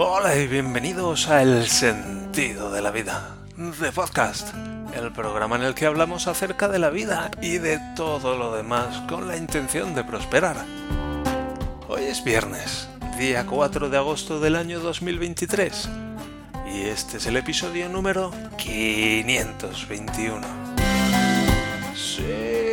Hola 0.00 0.36
y 0.36 0.46
bienvenidos 0.46 1.26
a 1.26 1.42
El 1.42 1.66
sentido 1.66 2.70
de 2.70 2.80
la 2.80 2.92
vida, 2.92 3.34
de 3.56 3.90
podcast, 3.90 4.54
el 4.94 5.10
programa 5.10 5.56
en 5.56 5.62
el 5.62 5.74
que 5.74 5.86
hablamos 5.86 6.28
acerca 6.28 6.68
de 6.68 6.78
la 6.78 6.90
vida 6.90 7.32
y 7.42 7.58
de 7.58 7.80
todo 7.96 8.36
lo 8.36 8.54
demás 8.54 9.02
con 9.08 9.26
la 9.26 9.36
intención 9.36 9.96
de 9.96 10.04
prosperar. 10.04 10.64
Hoy 11.88 12.04
es 12.04 12.22
viernes, 12.22 12.88
día 13.18 13.44
4 13.44 13.90
de 13.90 13.96
agosto 13.96 14.38
del 14.38 14.54
año 14.54 14.78
2023, 14.78 15.88
y 16.72 16.82
este 16.82 17.16
es 17.16 17.26
el 17.26 17.36
episodio 17.36 17.88
número 17.88 18.30
521. 18.56 20.46
Sí 21.96 22.68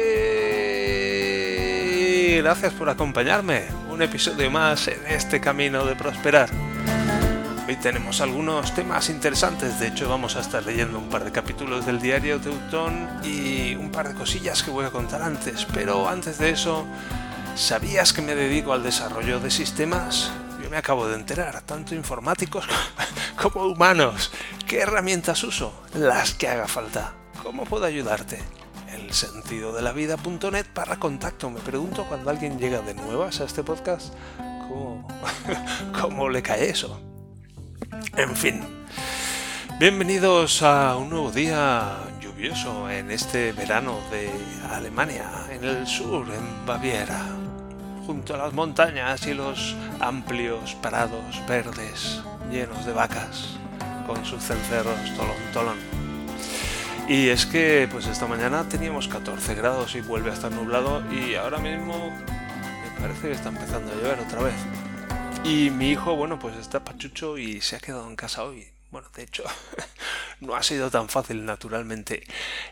gracias 2.37 2.73
por 2.73 2.89
acompañarme. 2.89 3.63
Un 3.89 4.03
episodio 4.03 4.51
más 4.51 4.87
en 4.87 4.99
este 5.07 5.41
camino 5.41 5.83
de 5.83 5.95
prosperar. 5.95 6.47
Hoy 7.67 7.77
tenemos 7.77 8.21
algunos 8.21 8.75
temas 8.75 9.09
interesantes, 9.09 9.79
de 9.79 9.87
hecho 9.87 10.07
vamos 10.07 10.35
a 10.35 10.41
estar 10.41 10.63
leyendo 10.63 10.99
un 10.99 11.09
par 11.09 11.23
de 11.23 11.31
capítulos 11.31 11.83
del 11.83 11.99
diario 11.99 12.39
Teutón 12.39 13.09
y 13.23 13.73
un 13.73 13.89
par 13.89 14.07
de 14.07 14.13
cosillas 14.13 14.61
que 14.61 14.69
voy 14.69 14.85
a 14.85 14.91
contar 14.91 15.23
antes, 15.23 15.65
pero 15.73 16.07
antes 16.07 16.37
de 16.37 16.51
eso, 16.51 16.85
¿sabías 17.55 18.13
que 18.13 18.21
me 18.21 18.35
dedico 18.35 18.71
al 18.71 18.83
desarrollo 18.83 19.39
de 19.39 19.49
sistemas? 19.49 20.31
Yo 20.61 20.69
me 20.69 20.77
acabo 20.77 21.07
de 21.07 21.15
enterar, 21.15 21.59
tanto 21.61 21.95
informáticos 21.95 22.65
como 23.41 23.65
humanos. 23.65 24.31
¿Qué 24.67 24.81
herramientas 24.81 25.43
uso? 25.43 25.73
Las 25.95 26.35
que 26.35 26.47
haga 26.47 26.67
falta. 26.67 27.13
¿Cómo 27.41 27.63
puedo 27.65 27.85
ayudarte? 27.85 28.37
el 28.93 29.11
sentido 29.11 29.75
para 30.73 30.97
contacto. 30.97 31.49
Me 31.49 31.59
pregunto 31.59 32.05
cuando 32.07 32.29
alguien 32.29 32.59
llega 32.59 32.81
de 32.81 32.93
nuevas 32.93 33.41
a 33.41 33.45
este 33.45 33.63
podcast, 33.63 34.13
¿cómo, 34.37 35.07
cómo 35.99 36.29
le 36.29 36.41
cae 36.43 36.69
eso? 36.69 37.14
En 38.17 38.35
fin, 38.35 38.61
bienvenidos 39.79 40.61
a 40.63 40.97
un 40.97 41.09
nuevo 41.09 41.31
día 41.31 41.95
lluvioso 42.19 42.89
en 42.89 43.09
este 43.09 43.53
verano 43.53 43.99
de 44.11 44.29
Alemania, 44.69 45.29
en 45.49 45.63
el 45.63 45.87
sur, 45.87 46.27
en 46.27 46.65
Baviera, 46.65 47.25
junto 48.05 48.33
a 48.33 48.37
las 48.37 48.53
montañas 48.53 49.25
y 49.27 49.33
los 49.33 49.77
amplios 50.01 50.75
prados 50.81 51.41
verdes 51.47 52.21
llenos 52.51 52.85
de 52.85 52.91
vacas 52.91 53.57
con 54.05 54.25
sus 54.25 54.43
cencerros 54.43 54.99
tolón 55.15 55.37
tolón. 55.53 55.77
Y 57.07 57.29
es 57.29 57.45
que 57.45 57.87
pues 57.89 58.07
esta 58.07 58.27
mañana 58.27 58.67
teníamos 58.67 59.07
14 59.07 59.55
grados 59.55 59.95
y 59.95 60.01
vuelve 60.01 60.31
a 60.31 60.33
estar 60.33 60.51
nublado 60.51 61.01
y 61.13 61.35
ahora 61.35 61.59
mismo 61.59 62.09
me 62.09 63.01
parece 63.01 63.29
que 63.29 63.33
está 63.33 63.49
empezando 63.49 63.93
a 63.93 63.95
llover 63.95 64.19
otra 64.19 64.41
vez. 64.41 64.55
Y 65.47 65.69
mi 65.69 65.91
hijo, 65.91 66.15
bueno, 66.15 66.39
pues 66.39 66.57
está 66.57 66.83
pachucho 66.83 67.37
y 67.37 67.61
se 67.61 67.75
ha 67.75 67.79
quedado 67.79 68.07
en 68.07 68.15
casa 68.15 68.43
hoy. 68.43 68.67
Bueno, 68.89 69.07
de 69.15 69.21
hecho, 69.21 69.43
no 70.39 70.55
ha 70.55 70.63
sido 70.63 70.89
tan 70.89 71.07
fácil, 71.07 71.45
naturalmente. 71.45 72.23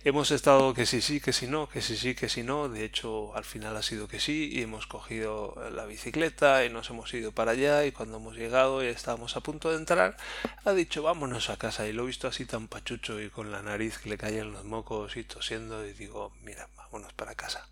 Hemos 0.04 0.32
estado 0.32 0.74
que 0.74 0.88
sí, 0.88 1.00
sí, 1.00 1.22
que 1.22 1.34
sí, 1.34 1.46
no, 1.46 1.70
que 1.70 1.84
sí, 1.84 1.96
sí, 1.96 2.16
que 2.16 2.30
sí, 2.30 2.42
no. 2.42 2.70
De 2.70 2.84
hecho, 2.84 3.36
al 3.36 3.44
final 3.44 3.78
ha 3.78 3.84
sido 3.84 4.08
que 4.08 4.20
sí 4.20 4.50
y 4.52 4.64
hemos 4.64 4.88
cogido 4.88 5.56
la 5.72 5.86
bicicleta 5.86 6.66
y 6.66 6.72
nos 6.72 6.90
hemos 6.90 7.14
ido 7.14 7.32
para 7.32 7.52
allá 7.52 7.86
y 7.86 7.92
cuando 7.92 8.18
hemos 8.18 8.36
llegado 8.36 8.84
y 8.84 8.88
estábamos 8.88 9.38
a 9.38 9.42
punto 9.42 9.70
de 9.70 9.78
entrar, 9.78 10.18
ha 10.66 10.74
dicho 10.74 11.04
vámonos 11.04 11.52
a 11.52 11.58
casa 11.58 11.86
y 11.86 11.94
lo 11.94 12.04
he 12.04 12.08
visto 12.08 12.28
así 12.28 12.46
tan 12.46 12.68
pachucho 12.68 13.22
y 13.22 13.30
con 13.30 13.52
la 13.52 13.62
nariz 13.62 14.00
que 14.00 14.10
le 14.10 14.18
caen 14.18 14.52
los 14.52 14.66
mocos 14.66 15.16
y 15.16 15.24
tosiendo 15.24 15.86
y 15.86 15.94
digo, 15.94 16.34
mira, 16.42 16.68
vámonos 16.76 17.14
para 17.14 17.36
casa. 17.36 17.68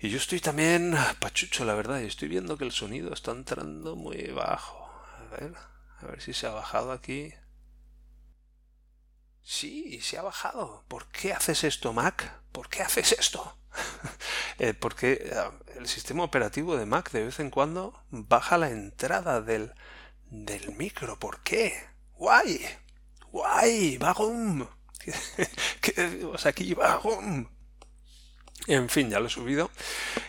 Y 0.00 0.10
yo 0.10 0.18
estoy 0.18 0.40
también 0.40 0.94
pachucho, 1.20 1.64
la 1.64 1.74
verdad, 1.74 2.00
y 2.00 2.06
estoy 2.06 2.28
viendo 2.28 2.58
que 2.58 2.64
el 2.64 2.72
sonido 2.72 3.12
está 3.12 3.30
entrando 3.30 3.96
muy 3.96 4.26
bajo. 4.28 4.90
A 5.18 5.36
ver, 5.36 5.54
a 6.00 6.06
ver 6.06 6.20
si 6.20 6.34
se 6.34 6.46
ha 6.46 6.50
bajado 6.50 6.92
aquí. 6.92 7.32
Sí, 9.42 10.00
se 10.02 10.18
ha 10.18 10.22
bajado. 10.22 10.84
¿Por 10.88 11.06
qué 11.08 11.32
haces 11.32 11.64
esto, 11.64 11.92
Mac? 11.92 12.42
¿Por 12.52 12.68
qué 12.68 12.82
haces 12.82 13.12
esto? 13.12 13.56
eh, 14.58 14.74
porque 14.74 15.12
eh, 15.24 15.34
el 15.76 15.88
sistema 15.88 16.24
operativo 16.24 16.76
de 16.76 16.84
Mac 16.84 17.10
de 17.12 17.24
vez 17.24 17.40
en 17.40 17.50
cuando 17.50 18.02
baja 18.10 18.58
la 18.58 18.70
entrada 18.70 19.40
del, 19.40 19.72
del 20.30 20.74
micro. 20.76 21.18
¿Por 21.18 21.40
qué? 21.42 21.72
¡Guay! 22.16 22.60
¡Guay! 23.30 23.98
¡Vagum! 23.98 24.66
¿Qué 25.80 25.92
decimos 25.92 26.44
aquí? 26.44 26.74
¡Vagum! 26.74 27.46
En 28.66 28.88
fin, 28.88 29.10
ya 29.10 29.20
lo 29.20 29.26
he 29.26 29.30
subido. 29.30 29.70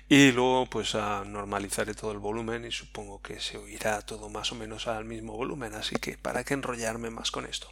Y 0.10 0.32
luego 0.32 0.68
pues 0.68 0.96
a 0.96 1.24
normalizaré 1.26 1.94
todo 1.96 2.12
el 2.12 2.20
volumen 2.20 2.66
y 2.66 2.72
supongo 2.72 3.22
que 3.22 3.40
se 3.40 3.58
oirá 3.58 4.02
todo 4.02 4.30
más 4.30 4.52
o 4.52 4.56
menos 4.56 4.88
al 4.88 5.06
mismo 5.06 5.34
volumen, 5.34 5.74
así 5.74 5.96
que 5.96 6.18
para 6.18 6.44
qué 6.44 6.54
enrollarme 6.54 7.10
más 7.10 7.32
con 7.32 7.46
esto. 7.46 7.72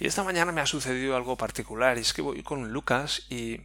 Y 0.00 0.06
esta 0.06 0.24
mañana 0.24 0.52
me 0.52 0.60
ha 0.60 0.66
sucedido 0.66 1.16
algo 1.16 1.36
particular, 1.36 1.96
es 1.96 2.12
que 2.12 2.22
voy 2.22 2.42
con 2.42 2.72
Lucas 2.72 3.26
y 3.30 3.60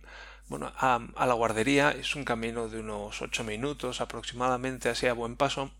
bueno, 0.50 0.72
a, 0.78 1.00
a 1.16 1.25
la 1.25 1.34
guardería. 1.34 1.91
Es 1.91 2.16
un 2.16 2.25
camino 2.25 2.69
de 2.69 2.80
unos 2.80 3.22
8 3.22 3.44
minutos 3.44 4.01
aproximadamente 4.01 4.90
así 4.90 5.07
a 5.07 5.13
buen 5.13 5.36
paso. 5.36 5.72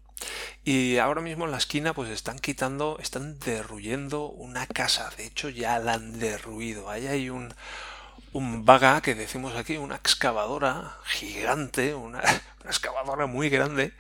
Y 0.64 0.98
ahora 0.98 1.22
mismo 1.22 1.46
en 1.46 1.52
la 1.52 1.58
esquina 1.58 1.94
pues 1.94 2.10
están 2.10 2.40
quitando, 2.40 2.98
están 3.00 3.40
derruyendo 3.40 4.26
una 4.26 4.68
casa, 4.68 5.10
de 5.18 5.26
hecho 5.26 5.50
ya 5.50 5.80
la 5.80 5.94
han 5.94 6.20
derruido, 6.20 6.90
ahí 6.90 7.08
hay 7.08 7.30
un 7.30 7.54
un 8.34 8.66
vaga 8.66 9.02
que 9.02 9.16
decimos 9.16 9.56
aquí, 9.56 9.78
una 9.78 9.96
excavadora 9.96 10.98
gigante, 11.06 11.94
una, 11.96 12.22
excavadora 12.66 13.26
muy 13.26 13.50
grande. 13.50 13.94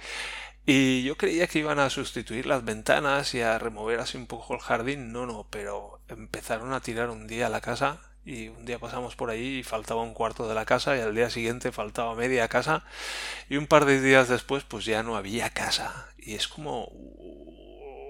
Y 0.66 1.03
yo 1.03 1.17
creía 1.17 1.47
que 1.47 1.59
iban 1.59 1.79
a 1.79 1.90
sustituir 1.90 2.45
las 2.45 2.63
ventanas 2.63 3.34
y 3.34 3.41
a 3.41 3.57
remover 3.57 4.00
así 4.00 4.18
un 4.18 4.28
poco 4.28 4.53
el 4.53 4.59
jardín. 4.59 5.12
No, 5.12 5.25
no, 5.25 5.47
pero 5.50 6.00
empezaron 6.09 6.73
a 6.73 6.81
tirar 6.81 7.09
un 7.09 7.28
día 7.28 7.50
la 7.50 7.62
casa 7.62 8.01
y 8.25 8.50
un 8.50 8.66
día 8.66 8.78
pasamos 8.78 9.16
por 9.16 9.29
ahí 9.31 9.59
y 9.59 9.63
faltaba 9.63 10.03
un 10.03 10.13
cuarto 10.13 10.47
de 10.47 10.53
la 10.53 10.66
casa 10.66 10.95
y 10.95 11.00
al 11.00 11.16
día 11.16 11.29
siguiente 11.29 11.72
faltaba 11.72 12.13
media 12.16 12.47
casa 12.47 12.84
y 13.50 13.57
un 13.57 13.66
par 13.66 13.85
de 13.85 14.01
días 14.01 14.28
después 14.28 14.63
pues 14.66 14.85
ya 14.85 15.01
no 15.03 15.16
había 15.16 15.50
casa 15.51 16.09
y 16.18 16.35
es 16.35 16.47
como 16.47 16.91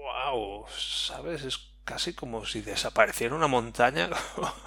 wow 0.02 0.66
sabes 0.68 1.44
es 1.44 1.69
casi 1.90 2.12
como 2.12 2.46
si 2.46 2.60
desapareciera 2.60 3.34
una 3.34 3.48
montaña, 3.48 4.08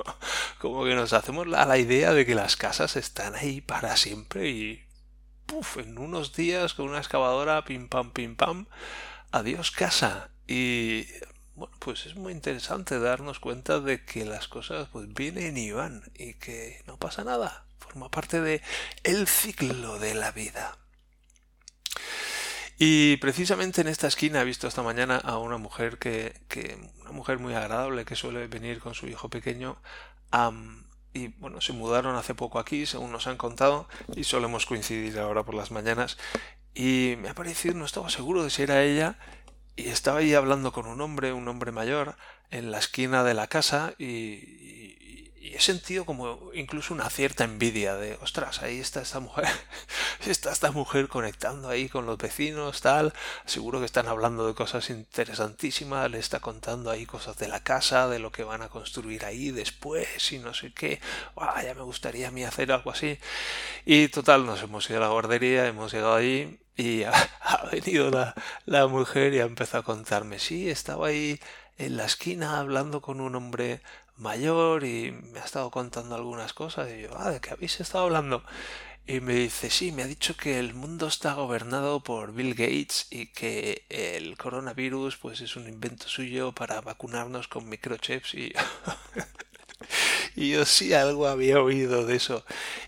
como 0.59 0.83
que 0.83 0.93
nos 0.93 1.13
hacemos 1.13 1.47
la, 1.47 1.65
la 1.65 1.77
idea 1.77 2.11
de 2.11 2.25
que 2.25 2.35
las 2.35 2.57
casas 2.57 2.97
están 2.97 3.33
ahí 3.35 3.61
para 3.61 3.95
siempre 3.95 4.49
y 4.49 4.85
puff, 5.45 5.77
en 5.77 5.97
unos 5.97 6.33
días 6.33 6.73
con 6.73 6.89
una 6.89 6.97
excavadora, 6.97 7.63
pim 7.63 7.87
pam, 7.87 8.11
pim 8.11 8.35
pam, 8.35 8.67
adiós 9.31 9.71
casa. 9.71 10.31
Y 10.47 11.07
bueno, 11.55 11.73
pues 11.79 12.05
es 12.07 12.15
muy 12.15 12.33
interesante 12.33 12.99
darnos 12.99 13.39
cuenta 13.39 13.79
de 13.79 14.03
que 14.03 14.25
las 14.25 14.49
cosas 14.49 14.89
pues 14.91 15.07
vienen 15.13 15.57
y 15.57 15.71
van 15.71 16.03
y 16.15 16.33
que 16.33 16.83
no 16.87 16.97
pasa 16.97 17.23
nada. 17.23 17.67
Forma 17.79 18.11
parte 18.11 18.41
de 18.41 18.61
el 19.03 19.27
ciclo 19.27 19.97
de 19.97 20.13
la 20.13 20.31
vida. 20.33 20.77
Y 22.77 23.17
precisamente 23.17 23.81
en 23.81 23.87
esta 23.87 24.07
esquina 24.07 24.41
he 24.41 24.45
visto 24.45 24.67
esta 24.67 24.81
mañana 24.81 25.17
a 25.17 25.37
una 25.37 25.57
mujer 25.57 25.99
que, 25.99 26.33
mujer 27.13 27.39
muy 27.39 27.53
agradable 27.53 28.03
que 28.03 28.15
suele 28.15 28.47
venir 28.47 28.79
con 28.79 28.93
su 28.93 29.07
hijo 29.07 29.29
pequeño 29.29 29.77
y 31.13 31.27
bueno, 31.39 31.61
se 31.61 31.73
mudaron 31.73 32.15
hace 32.15 32.33
poco 32.33 32.59
aquí, 32.59 32.85
según 32.85 33.11
nos 33.11 33.27
han 33.27 33.37
contado, 33.37 33.87
y 34.15 34.23
solemos 34.23 34.65
coincidir 34.65 35.19
ahora 35.19 35.43
por 35.43 35.53
las 35.53 35.71
mañanas. 35.71 36.17
Y 36.73 37.15
me 37.19 37.29
ha 37.29 37.35
parecido, 37.35 37.75
no 37.75 37.85
estaba 37.85 38.09
seguro 38.09 38.43
de 38.43 38.49
si 38.49 38.63
era 38.63 38.83
ella, 38.83 39.19
y 39.75 39.89
estaba 39.89 40.19
ahí 40.19 40.33
hablando 40.33 40.71
con 40.71 40.87
un 40.87 40.99
hombre, 41.01 41.31
un 41.31 41.47
hombre 41.47 41.71
mayor, 41.71 42.15
en 42.49 42.71
la 42.71 42.79
esquina 42.79 43.23
de 43.23 43.35
la 43.35 43.47
casa, 43.47 43.93
y, 43.99 44.05
y 44.05 45.02
he 45.43 45.59
sentido 45.59 46.05
como 46.05 46.51
incluso 46.53 46.93
una 46.93 47.09
cierta 47.09 47.43
envidia 47.43 47.95
de, 47.95 48.17
ostras, 48.21 48.61
ahí 48.61 48.79
está 48.79 49.01
esta 49.01 49.19
mujer, 49.19 49.47
está 50.25 50.51
esta 50.51 50.71
mujer 50.71 51.09
conectando 51.09 51.67
ahí 51.67 51.89
con 51.89 52.05
los 52.05 52.17
vecinos, 52.17 52.81
tal, 52.81 53.13
seguro 53.45 53.79
que 53.79 53.85
están 53.85 54.07
hablando 54.07 54.47
de 54.47 54.53
cosas 54.53 54.89
interesantísimas, 54.89 56.09
le 56.09 56.19
está 56.19 56.39
contando 56.39 56.89
ahí 56.89 57.05
cosas 57.05 57.37
de 57.37 57.49
la 57.49 57.61
casa, 57.61 58.07
de 58.07 58.19
lo 58.19 58.31
que 58.31 58.43
van 58.43 58.61
a 58.61 58.69
construir 58.69 59.25
ahí 59.25 59.51
después 59.51 60.31
y 60.31 60.39
no 60.39 60.53
sé 60.53 60.73
qué, 60.73 61.01
ya 61.61 61.73
me 61.73 61.81
gustaría 61.81 62.29
a 62.29 62.31
mí 62.31 62.43
hacer 62.43 62.71
algo 62.71 62.91
así. 62.91 63.19
Y 63.85 64.07
total, 64.07 64.45
nos 64.45 64.61
hemos 64.63 64.89
ido 64.89 64.99
a 64.99 65.01
la 65.01 65.09
guardería, 65.09 65.67
hemos 65.67 65.91
llegado 65.91 66.15
allí 66.15 66.59
y 66.77 67.03
ha, 67.03 67.11
ha 67.41 67.65
venido 67.71 68.09
la, 68.09 68.33
la 68.65 68.87
mujer 68.87 69.33
y 69.33 69.39
ha 69.39 69.43
empezado 69.43 69.81
a 69.81 69.85
contarme, 69.85 70.39
sí, 70.39 70.69
estaba 70.69 71.07
ahí 71.07 71.39
en 71.77 71.97
la 71.97 72.05
esquina 72.05 72.59
hablando 72.59 73.01
con 73.01 73.19
un 73.19 73.35
hombre 73.35 73.81
mayor 74.17 74.83
y 74.83 75.11
me 75.11 75.39
ha 75.39 75.45
estado 75.45 75.71
contando 75.71 76.15
algunas 76.15 76.53
cosas 76.53 76.89
y 76.91 77.01
yo, 77.03 77.09
ah, 77.17 77.31
¿de 77.31 77.41
qué 77.41 77.51
habéis 77.51 77.79
estado 77.79 78.05
hablando? 78.05 78.43
Y 79.05 79.19
me 79.19 79.33
dice, 79.33 79.69
sí, 79.69 79.91
me 79.91 80.03
ha 80.03 80.07
dicho 80.07 80.37
que 80.37 80.59
el 80.59 80.73
mundo 80.73 81.07
está 81.07 81.33
gobernado 81.33 82.03
por 82.03 82.33
Bill 82.33 82.53
Gates 82.55 83.07
y 83.11 83.27
que 83.27 83.85
el 83.89 84.37
coronavirus 84.37 85.17
pues 85.17 85.41
es 85.41 85.55
un 85.57 85.67
invento 85.67 86.07
suyo 86.07 86.53
para 86.53 86.81
vacunarnos 86.81 87.47
con 87.47 87.67
microchips 87.67 88.33
y... 88.35 88.53
yo 90.35 90.65
sí 90.65 90.93
algo 90.93 91.27
había 91.27 91.61
oído 91.61 92.05
de 92.05 92.15
eso. 92.15 92.45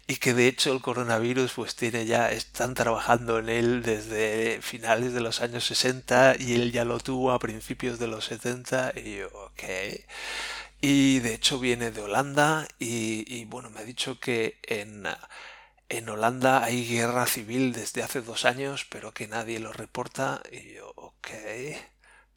Y 0.07 0.18
que 0.18 0.33
de 0.33 0.48
hecho 0.48 0.74
el 0.74 0.81
coronavirus 0.81 1.54
pues 1.54 1.75
tiene 1.75 2.06
ya, 2.06 2.31
están 2.31 2.74
trabajando 2.74 3.39
en 3.39 3.50
él 3.50 3.83
desde 3.83 4.62
finales 4.62 5.13
de 5.13 5.22
los 5.22 5.42
años 5.42 5.66
60 5.66 6.36
y 6.39 6.54
él 6.54 6.72
ya 6.72 6.86
lo 6.86 7.00
tuvo 7.00 7.31
a 7.31 7.39
principios 7.39 8.00
de 8.00 8.07
los 8.07 8.25
70 8.25 8.94
y 8.95 9.18
yo, 9.18 9.27
ok. 9.33 9.63
Y 10.81 11.19
de 11.19 11.33
hecho 11.33 11.60
viene 11.60 11.92
de 11.92 12.01
Holanda 12.01 12.68
y, 12.80 13.45
bueno, 13.45 13.69
me 13.69 13.80
ha 13.80 13.83
dicho 13.83 14.19
que 14.19 14.60
en 14.63 15.07
en 15.89 16.10
Holanda 16.10 16.63
hay 16.63 16.88
guerra 16.88 17.27
civil 17.27 17.74
desde 17.74 18.01
hace 18.04 18.22
dos 18.22 18.45
años, 18.45 18.86
pero 18.89 19.13
que 19.13 19.27
nadie 19.27 19.60
lo 19.60 19.72
reporta. 19.72 20.42
Y 20.51 20.74
yo, 20.74 20.92
ok. 20.95 21.30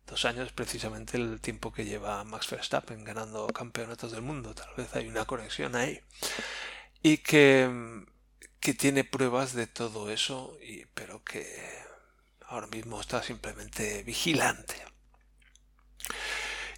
Dos 0.07 0.25
años 0.25 0.53
precisamente 0.53 1.17
el 1.17 1.41
tiempo 1.41 1.73
que 1.73 1.85
lleva 1.85 2.25
Max 2.25 2.51
Verstappen 2.51 3.05
ganando 3.05 3.47
campeonatos 3.49 4.13
del 4.13 4.23
mundo. 4.23 4.55
Tal 4.55 4.69
vez 4.77 4.95
hay 4.95 5.07
una 5.09 5.25
conexión 5.25 5.77
ahí. 5.77 6.01
Y 7.03 7.19
que, 7.19 8.05
que 8.61 8.75
tiene 8.75 9.05
pruebas 9.05 9.55
de 9.55 9.67
todo 9.67 10.11
eso, 10.11 10.59
pero 10.95 11.23
que 11.25 11.45
ahora 12.47 12.67
mismo 12.67 13.01
está 13.01 13.23
simplemente 13.23 14.03
vigilante. 14.03 14.75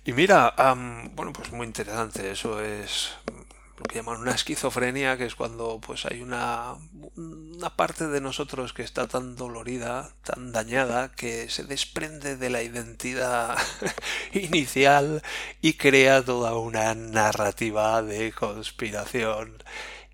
Y 0.05 0.13
mira, 0.13 0.55
bueno, 1.15 1.33
pues 1.33 1.53
muy 1.53 1.67
interesante. 1.67 2.31
Eso 2.31 2.61
es 2.61 3.11
lo 3.77 3.85
que 3.85 3.97
llaman 3.97 4.21
una 4.21 4.33
esquizofrenia, 4.33 5.17
que 5.17 5.27
es 5.27 5.35
cuando 5.35 5.81
pues 5.81 6.07
hay 6.07 6.23
una, 6.23 6.77
una 7.17 7.77
parte 7.77 8.09
de 8.09 8.21
nosotros 8.21 8.73
que 8.73 8.83
está 8.83 9.09
tan 9.09 9.37
dolorida, 9.37 10.11
tan 10.25 10.53
dañada, 10.53 11.13
que 11.13 11.49
se 11.51 11.65
desprende 11.65 12.37
de 12.37 12.51
la 12.51 12.63
identidad 12.63 13.59
inicial 14.33 15.23
y 15.61 15.75
crea 15.75 16.23
toda 16.25 16.55
una 16.57 16.95
narrativa 16.95 18.03
de 18.03 18.33
conspiración 18.33 19.63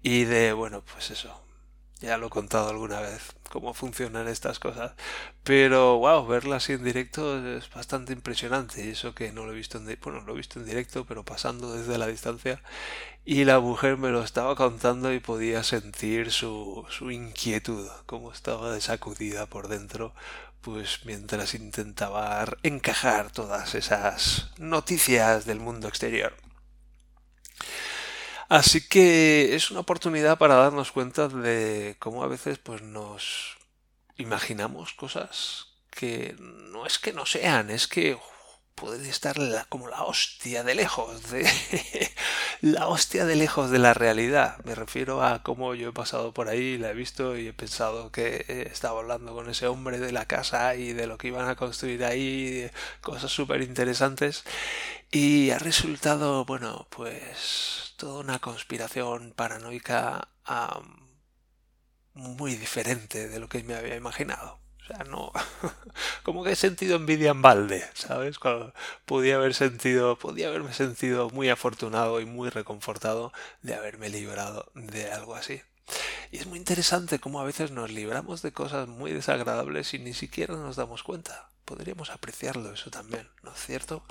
y 0.03 0.25
de, 0.25 0.53
bueno, 0.53 0.83
pues 0.93 1.11
eso, 1.11 1.41
ya 2.01 2.19
lo 2.19 2.29
he 2.29 2.31
contado 2.31 2.71
alguna 2.71 3.01
vez 3.01 3.36
cómo 3.51 3.75
funcionan 3.75 4.29
estas 4.29 4.59
cosas. 4.59 4.93
Pero 5.45 5.99
wow, 5.99 6.27
verla 6.27 6.57
así 6.57 6.73
en 6.75 6.85
directo 6.85 7.39
es 7.57 7.71
bastante 7.71 8.13
impresionante. 8.13 8.91
Eso 8.91 9.15
que 9.15 9.33
no 9.33 9.45
lo 9.45 9.53
he 9.53 9.57
visto 9.57 9.79
en 9.79 9.99
bueno, 10.03 10.21
lo 10.23 10.33
he 10.35 10.37
visto 10.37 10.59
en 10.59 10.67
directo, 10.67 11.05
pero 11.07 11.25
pasando 11.25 11.75
desde 11.75 11.99
la 11.99 12.07
distancia. 12.07 12.61
Y 13.25 13.45
la 13.45 13.59
mujer 13.61 13.97
me 13.97 14.11
lo 14.11 14.23
estaba 14.23 14.55
contando 14.55 15.13
y 15.13 15.21
podía 15.21 15.65
sentir 15.65 16.31
su, 16.31 16.87
su 16.91 17.11
inquietud, 17.11 17.89
cómo 18.07 18.33
estaba 18.33 18.79
sacudida 18.81 19.47
por 19.47 19.69
dentro, 19.69 20.15
pues 20.61 21.01
mientras 21.05 21.55
intentaba 21.55 22.45
encajar 22.63 23.31
todas 23.33 23.75
esas 23.75 24.51
noticias 24.59 25.45
del 25.45 25.61
mundo 25.61 25.89
exterior. 25.89 26.46
Así 28.49 28.87
que 28.87 29.57
es 29.57 29.71
una 29.71 29.81
oportunidad 29.81 30.39
para 30.39 30.55
darnos 30.55 30.93
cuenta 30.93 31.29
de 31.29 31.97
cómo 31.99 32.23
a 32.23 32.29
veces 32.29 32.59
pues 32.59 32.83
nos 32.83 33.57
imaginamos 34.17 34.95
cosas 34.95 35.67
que 35.91 36.37
no 36.39 36.87
es 36.87 36.99
que 36.99 37.13
no 37.13 37.27
sean, 37.27 37.71
es 37.71 37.89
que 37.89 38.17
puede 38.77 39.09
estar 39.09 39.37
como 39.69 39.89
la 39.89 40.05
hostia 40.05 40.63
de 40.63 40.75
lejos, 40.75 41.31
de 41.31 41.49
la 42.61 42.87
hostia 42.89 43.25
de 43.25 43.35
lejos 43.35 43.71
de 43.71 43.79
la 43.79 43.95
realidad. 43.95 44.59
Me 44.65 44.75
refiero 44.75 45.25
a 45.25 45.43
cómo 45.43 45.75
yo 45.75 45.89
he 45.89 45.93
pasado 45.93 46.33
por 46.35 46.49
ahí, 46.49 46.79
la 46.79 46.91
he 46.91 46.95
visto 46.95 47.37
y 47.39 47.49
he 47.49 47.53
pensado 47.55 48.13
que 48.13 48.69
estaba 48.71 49.01
hablando 49.01 49.35
con 49.35 49.49
ese 49.51 49.67
hombre 49.67 49.99
de 49.99 50.13
la 50.13 50.27
casa 50.27 50.75
y 50.77 50.93
de 50.93 51.07
lo 51.07 51.19
que 51.19 51.29
iban 51.29 51.49
a 51.49 51.57
construir 51.57 52.05
ahí, 52.05 52.71
cosas 53.01 53.33
súper 53.33 53.63
interesantes. 53.63 54.45
Y 55.11 55.51
ha 55.51 55.59
resultado, 55.59 56.45
bueno, 56.45 56.87
pues 56.91 57.95
toda 57.97 58.21
una 58.21 58.39
conspiración 58.41 59.33
paranoica 59.35 60.29
muy 62.15 62.57
diferente 62.57 63.29
de 63.29 63.41
lo 63.41 63.49
que 63.49 63.63
me 63.65 63.75
había 63.75 63.97
imaginado. 63.97 64.66
O 64.87 64.95
sea, 64.95 65.05
no. 65.05 65.33
Como 66.23 66.45
que 66.45 66.53
he 66.53 66.57
sentido 66.57 66.97
envidia 66.97 67.33
en 67.33 67.43
balde, 67.43 67.85
¿sabes? 67.95 68.39
podía 69.05 69.37
haber 69.37 69.55
sentido. 69.55 70.17
Podía 70.17 70.49
haberme 70.49 70.73
sentido 70.73 71.31
muy 71.31 71.49
afortunado 71.49 72.21
y 72.21 72.27
muy 72.27 72.49
reconfortado 72.49 73.33
de 73.63 73.75
haberme 73.75 74.09
librado 74.09 74.71
de 74.75 75.11
algo 75.11 75.35
así. 75.35 75.61
Y 76.31 76.39
es 76.39 76.47
muy 76.47 76.59
interesante 76.59 77.19
cómo 77.19 77.41
a 77.41 77.45
veces 77.45 77.71
nos 77.71 77.91
libramos 77.91 78.43
de 78.43 78.53
cosas 78.53 78.89
muy 78.89 79.13
desagradables 79.13 79.95
y 79.95 79.99
ni 79.99 80.15
siquiera 80.15 80.55
nos 80.55 80.77
damos 80.77 81.03
cuenta. 81.03 81.51
Podríamos 81.65 82.11
apreciarlo 82.11 82.73
eso 82.73 82.91
también, 82.91 83.29
¿no 83.43 83.53
es 83.53 83.59
cierto? 83.59 84.05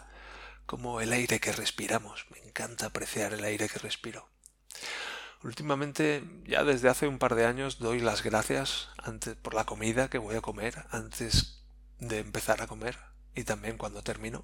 como 0.66 1.02
el 1.02 1.14
aire 1.14 1.40
que 1.40 1.52
respiramos. 1.52 2.26
Me 2.32 2.40
encanta 2.40 2.88
apreciar 2.88 3.34
el 3.34 3.44
aire 3.44 3.70
que 3.70 3.80
respiro. 3.80 4.28
Últimamente, 5.46 6.24
ya 6.48 6.64
desde 6.64 6.90
hace 6.90 7.08
un 7.08 7.20
par 7.20 7.36
de 7.36 7.46
años, 7.46 7.78
doy 7.78 8.00
las 8.00 8.24
gracias 8.24 8.90
antes, 8.98 9.36
por 9.36 9.54
la 9.54 9.64
comida 9.64 10.10
que 10.10 10.18
voy 10.18 10.36
a 10.36 10.42
comer 10.42 10.86
antes 10.90 11.62
de 12.00 12.18
empezar 12.18 12.64
a 12.64 12.68
comer 12.68 12.98
y 13.36 13.44
también 13.44 13.78
cuando 13.78 14.02
termino. 14.02 14.44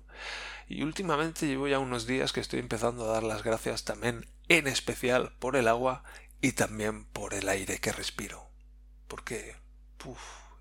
Y 0.68 0.83
últimamente 0.83 1.48
llevo 1.48 1.68
ya 1.68 1.80
unos 1.80 2.06
días 2.06 2.33
que 2.33 2.39
estoy 2.39 2.59
empezando 2.59 3.06
a 3.06 3.13
dar 3.13 3.24
las 3.24 3.42
gracias 3.42 3.83
también 3.83 4.27
en 4.48 4.68
especial 4.68 5.33
por 5.39 5.56
el 5.56 5.68
agua 5.68 6.03
y 6.39 6.51
también 6.51 7.06
por 7.06 7.33
el 7.33 7.50
aire 7.50 7.80
que 7.80 7.92
respiro. 7.92 8.51
Porque, 9.07 9.56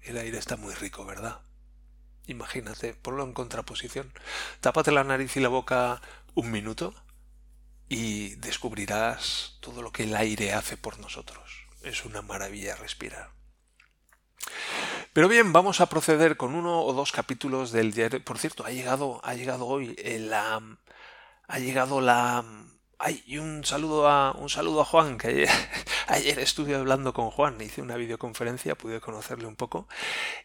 el 0.01 0.17
aire 0.17 0.39
está 0.39 0.57
muy 0.57 0.73
rico, 0.73 1.05
¿verdad? 1.05 1.43
Imagínate, 2.27 2.95
ponlo 2.95 3.25
en 3.25 3.35
contraposición. 3.35 4.11
Tápate 4.63 4.91
la 4.91 5.05
nariz 5.05 5.37
y 5.37 5.41
la 5.41 5.51
boca 5.51 6.01
un 6.35 6.51
minuto 6.51 6.95
y 7.91 8.37
descubrirás 8.37 9.59
todo 9.61 9.83
lo 9.83 9.91
que 9.91 10.05
el 10.05 10.15
aire 10.15 10.55
hace 10.55 10.77
por 10.77 11.01
nosotros. 11.01 11.67
Es 11.83 12.05
una 12.05 12.23
maravilla 12.23 12.77
respirar. 12.77 13.33
Pero 15.13 15.29
bien, 15.29 15.53
vamos 15.53 15.81
a 15.81 15.87
proceder 15.87 16.37
con 16.37 16.55
uno 16.55 16.83
o 16.83 16.93
dos 16.93 17.11
capítulos 17.11 17.73
del 17.73 17.93
diario. 17.93 18.25
Por 18.25 18.39
cierto, 18.39 18.65
ha 18.65 18.71
llegado, 18.71 19.21
ha 19.25 19.35
llegado 19.35 19.67
hoy 19.67 19.97
la, 19.97 20.63
ha 21.49 21.59
llegado 21.59 22.01
la, 22.01 22.45
Ay, 23.03 23.25
y 23.27 23.39
un 23.39 23.65
saludo 23.65 24.07
a 24.09 24.33
un 24.33 24.51
saludo 24.51 24.83
a 24.83 24.85
Juan, 24.85 25.19
que 25.19 25.49
ayer, 26.11 26.39
estuve 26.39 26.75
hablando 26.75 27.13
con 27.13 27.31
Juan, 27.31 27.61
hice 27.61 27.83
una 27.83 27.97
videoconferencia, 27.97 28.75
pude 28.75 29.01
conocerle 29.01 29.47
un 29.47 29.57
poco 29.57 29.89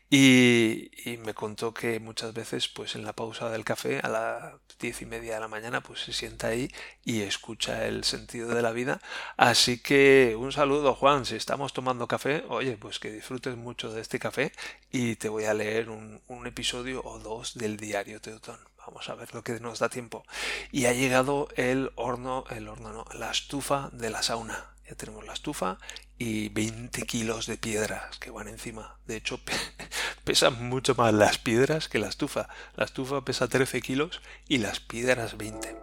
y, 0.10 0.92
y, 1.06 1.18
me 1.18 1.34
contó 1.34 1.74
que 1.74 2.00
muchas 2.00 2.34
veces, 2.34 2.68
pues 2.68 2.96
en 2.96 3.04
la 3.04 3.14
pausa 3.14 3.50
del 3.50 3.66
café, 3.66 4.00
a 4.04 4.10
las 4.10 4.54
diez 4.80 5.02
y 5.02 5.06
media 5.06 5.36
de 5.36 5.40
la 5.40 5.48
mañana, 5.48 5.82
pues 5.82 6.02
se 6.02 6.14
sienta 6.14 6.48
ahí 6.48 6.72
y 7.04 7.22
escucha 7.22 7.86
el 7.88 8.04
sentido 8.04 8.50
de 8.50 8.62
la 8.62 8.72
vida. 8.72 9.02
Así 9.38 9.80
que 9.80 10.36
un 10.38 10.52
saludo 10.52 10.96
Juan, 10.96 11.26
si 11.26 11.36
estamos 11.36 11.74
tomando 11.74 12.08
café, 12.08 12.44
oye, 12.50 12.78
pues 12.78 13.00
que 13.00 13.12
disfrutes 13.12 13.56
mucho 13.58 13.92
de 13.92 14.02
este 14.02 14.20
café 14.20 14.52
y 14.92 15.16
te 15.16 15.30
voy 15.30 15.46
a 15.46 15.54
leer 15.54 15.90
un, 15.90 16.22
un 16.28 16.48
episodio 16.48 17.02
o 17.04 17.20
dos 17.20 17.56
del 17.56 17.78
diario 17.78 18.22
Teutón. 18.22 18.60
Vamos 18.86 19.10
a 19.10 19.16
ver 19.16 19.34
lo 19.34 19.44
que 19.44 19.60
nos 19.60 19.80
da 19.80 19.90
tiempo. 19.90 20.26
Y 20.72 20.86
ha 20.86 20.94
llegado 20.94 21.48
el 21.56 21.92
horno, 21.96 22.44
el 22.52 22.68
horno 22.68 22.94
no, 22.94 23.06
la 23.14 23.32
estufa 23.32 23.90
de 23.94 24.12
la 24.12 24.22
sauna. 24.22 24.75
Ya 24.88 24.96
tenemos 24.96 25.26
la 25.26 25.34
estufa 25.34 25.78
y 26.18 26.50
20 26.50 27.02
kilos 27.04 27.48
de 27.48 27.58
piedras 27.58 28.20
que 28.20 28.30
van 28.30 28.48
encima. 28.48 28.98
De 29.08 29.16
hecho, 29.16 29.40
pesan 30.24 30.70
mucho 30.70 30.94
más 30.96 31.14
las 31.14 31.38
piedras 31.40 31.90
que 31.90 32.00
la 32.00 32.08
estufa. 32.08 32.48
La 32.76 32.86
estufa 32.86 33.26
pesa 33.26 33.48
13 33.48 33.82
kilos 33.82 34.22
y 34.48 34.60
las 34.60 34.80
piedras 34.80 35.38
20. 35.38 35.76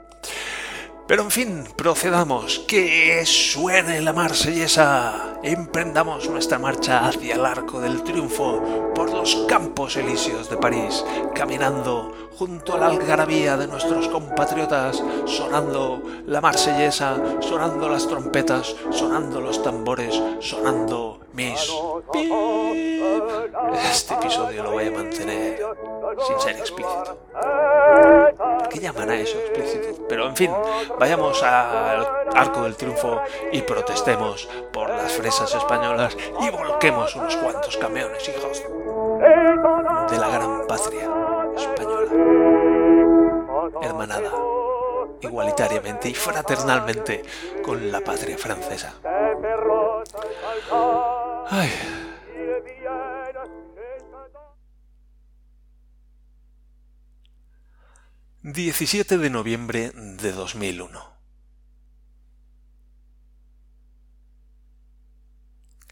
Pero 1.06 1.22
en 1.22 1.30
fin, 1.30 1.64
procedamos, 1.76 2.60
que 2.60 3.24
suene 3.26 4.00
la 4.00 4.12
marsellesa, 4.12 5.38
emprendamos 5.42 6.28
nuestra 6.30 6.58
marcha 6.58 7.06
hacia 7.06 7.34
el 7.34 7.44
arco 7.44 7.80
del 7.80 8.02
triunfo 8.02 8.92
por 8.94 9.10
los 9.10 9.44
campos 9.48 9.96
elíseos 9.96 10.48
de 10.48 10.56
París, 10.56 11.04
caminando 11.34 12.30
junto 12.38 12.74
a 12.74 12.78
la 12.78 12.86
algarabía 12.86 13.56
de 13.56 13.66
nuestros 13.66 14.08
compatriotas, 14.08 15.02
sonando 15.26 16.02
la 16.26 16.40
marsellesa, 16.40 17.16
sonando 17.40 17.88
las 17.88 18.06
trompetas, 18.06 18.74
sonando 18.90 19.40
los 19.40 19.62
tambores, 19.62 20.20
sonando 20.40 21.20
mis... 21.32 21.70
Este 23.90 24.14
episodio 24.14 24.62
lo 24.62 24.72
voy 24.72 24.86
a 24.86 24.90
mantener 24.90 25.62
sin 26.26 26.40
ser 26.40 26.56
explícito. 26.56 27.18
¿Qué 28.72 28.80
llaman 28.80 29.10
a 29.10 29.16
eso 29.16 29.38
explícito? 29.38 30.06
Pero 30.08 30.26
en 30.28 30.36
fin, 30.36 30.50
vayamos 30.98 31.42
al 31.42 32.06
Arco 32.34 32.62
del 32.62 32.76
Triunfo 32.76 33.20
y 33.52 33.60
protestemos 33.62 34.48
por 34.72 34.88
las 34.88 35.12
fresas 35.12 35.54
españolas 35.54 36.16
y 36.40 36.50
volquemos 36.50 37.14
unos 37.16 37.36
cuantos 37.36 37.76
camiones, 37.76 38.26
hijos 38.28 38.62
de 40.10 40.18
la 40.18 40.28
gran 40.28 40.66
patria 40.66 41.08
española. 41.56 42.10
Hermanada 43.82 44.30
igualitariamente 45.20 46.08
y 46.08 46.14
fraternalmente 46.14 47.22
con 47.62 47.92
la 47.92 48.00
patria 48.00 48.36
francesa. 48.36 48.94
Ay. 51.48 52.01
17 58.44 59.18
de 59.18 59.30
noviembre 59.30 59.92
de 59.94 60.32
2001. 60.32 61.16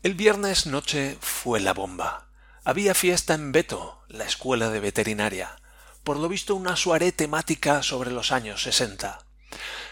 El 0.03 0.15
viernes 0.15 0.67
noche 0.67 1.17
fue 1.21 1.61
la 1.61 1.73
bomba. 1.73 2.27
Había 2.65 2.95
fiesta 2.95 3.35
en 3.35 3.53
Beto, 3.53 4.03
la 4.09 4.25
escuela 4.25 4.69
de 4.71 4.81
veterinaria. 4.81 5.61
Por 6.03 6.17
lo 6.17 6.29
visto 6.29 6.57
una 6.57 6.75
soirée 6.75 7.13
temática 7.13 7.85
sobre 7.85 8.11
los 8.11 8.33
años 8.33 8.65
60. 8.65 9.25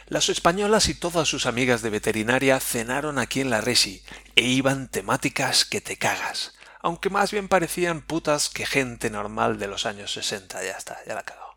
Las 0.08 0.28
españolas 0.28 0.88
y 0.88 0.94
todas 0.94 1.28
sus 1.28 1.46
amigas 1.46 1.80
de 1.80 1.90
veterinaria 1.90 2.58
cenaron 2.58 3.20
aquí 3.20 3.40
en 3.40 3.50
la 3.50 3.60
Resi 3.60 4.02
e 4.34 4.42
iban 4.42 4.88
temáticas 4.88 5.64
que 5.64 5.80
te 5.80 5.96
cagas, 5.96 6.56
aunque 6.80 7.08
más 7.08 7.30
bien 7.30 7.46
parecían 7.46 8.02
putas 8.02 8.48
que 8.48 8.66
gente 8.66 9.10
normal 9.10 9.60
de 9.60 9.68
los 9.68 9.86
años 9.86 10.12
60. 10.12 10.60
Ya 10.64 10.72
está, 10.72 10.98
ya 11.06 11.14
la 11.14 11.22
cago. 11.22 11.56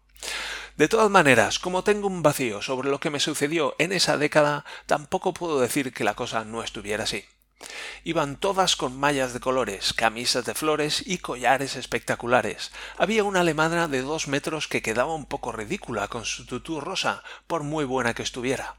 De 0.78 0.88
todas 0.88 1.10
maneras, 1.10 1.60
como 1.60 1.84
tengo 1.84 2.08
un 2.08 2.24
vacío 2.24 2.62
sobre 2.62 2.90
lo 2.90 3.00
que 3.00 3.10
me 3.10 3.20
sucedió 3.20 3.76
en 3.78 3.92
esa 3.92 4.18
década, 4.18 4.66
tampoco 4.86 5.34
puedo 5.34 5.60
decir 5.60 5.94
que 5.94 6.04
la 6.04 6.16
cosa 6.16 6.46
no 6.46 6.64
estuviera 6.64 7.04
así. 7.04 7.26
Iban 8.04 8.38
todas 8.38 8.76
con 8.76 8.98
mallas 8.98 9.34
de 9.34 9.40
colores, 9.40 9.94
camisas 9.94 10.46
de 10.46 10.56
flores 10.56 11.04
y 11.06 11.20
collares 11.20 11.76
espectaculares. 11.76 12.72
Había 12.98 13.24
una 13.24 13.42
alemana 13.42 13.88
de 13.88 14.02
dos 14.02 14.28
metros 14.28 14.68
que 14.68 14.82
quedaba 14.82 15.14
un 15.14 15.26
poco 15.26 15.52
ridícula 15.52 16.08
con 16.08 16.26
su 16.26 16.46
tutú 16.46 16.82
rosa, 16.82 17.24
por 17.48 17.64
muy 17.64 17.86
buena 17.86 18.14
que 18.14 18.24
estuviera. 18.24 18.78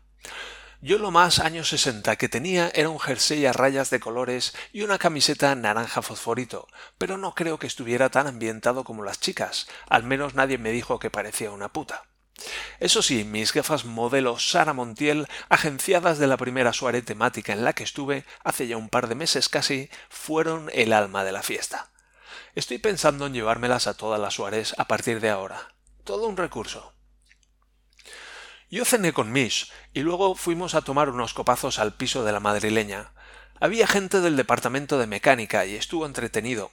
Yo 0.84 0.98
lo 0.98 1.12
más 1.12 1.38
años 1.38 1.68
sesenta 1.68 2.16
que 2.16 2.28
tenía 2.28 2.68
era 2.74 2.88
un 2.88 2.98
jersey 2.98 3.46
a 3.46 3.52
rayas 3.52 3.88
de 3.90 4.00
colores 4.00 4.52
y 4.72 4.82
una 4.82 4.98
camiseta 4.98 5.54
naranja 5.54 6.02
fosforito, 6.02 6.66
pero 6.98 7.16
no 7.16 7.36
creo 7.36 7.56
que 7.60 7.68
estuviera 7.68 8.10
tan 8.10 8.26
ambientado 8.26 8.82
como 8.82 9.04
las 9.04 9.20
chicas, 9.20 9.68
al 9.88 10.02
menos 10.02 10.34
nadie 10.34 10.58
me 10.58 10.72
dijo 10.72 10.98
que 10.98 11.08
parecía 11.08 11.52
una 11.52 11.72
puta. 11.72 12.02
Eso 12.80 13.00
sí, 13.00 13.22
mis 13.22 13.52
gafas 13.52 13.84
modelo 13.84 14.40
Sara 14.40 14.72
Montiel, 14.72 15.28
agenciadas 15.48 16.18
de 16.18 16.26
la 16.26 16.36
primera 16.36 16.72
soirée 16.72 17.02
temática 17.02 17.52
en 17.52 17.62
la 17.62 17.74
que 17.74 17.84
estuve 17.84 18.24
hace 18.42 18.66
ya 18.66 18.76
un 18.76 18.88
par 18.88 19.06
de 19.06 19.14
meses 19.14 19.48
casi, 19.48 19.88
fueron 20.08 20.68
el 20.74 20.92
alma 20.92 21.22
de 21.22 21.30
la 21.30 21.44
fiesta. 21.44 21.92
Estoy 22.56 22.78
pensando 22.78 23.26
en 23.26 23.34
llevármelas 23.34 23.86
a 23.86 23.94
todas 23.94 24.20
las 24.20 24.34
soirées 24.34 24.74
a 24.76 24.88
partir 24.88 25.20
de 25.20 25.30
ahora. 25.30 25.76
Todo 26.02 26.26
un 26.26 26.36
recurso. 26.36 26.92
Yo 28.72 28.86
cené 28.86 29.12
con 29.12 29.30
Mish 29.30 29.70
y 29.92 30.00
luego 30.00 30.34
fuimos 30.34 30.74
a 30.74 30.80
tomar 30.80 31.10
unos 31.10 31.34
copazos 31.34 31.78
al 31.78 31.92
piso 31.92 32.24
de 32.24 32.32
la 32.32 32.40
madrileña. 32.40 33.12
Había 33.60 33.86
gente 33.86 34.22
del 34.22 34.34
departamento 34.34 34.98
de 34.98 35.06
mecánica 35.06 35.66
y 35.66 35.74
estuvo 35.74 36.06
entretenido. 36.06 36.70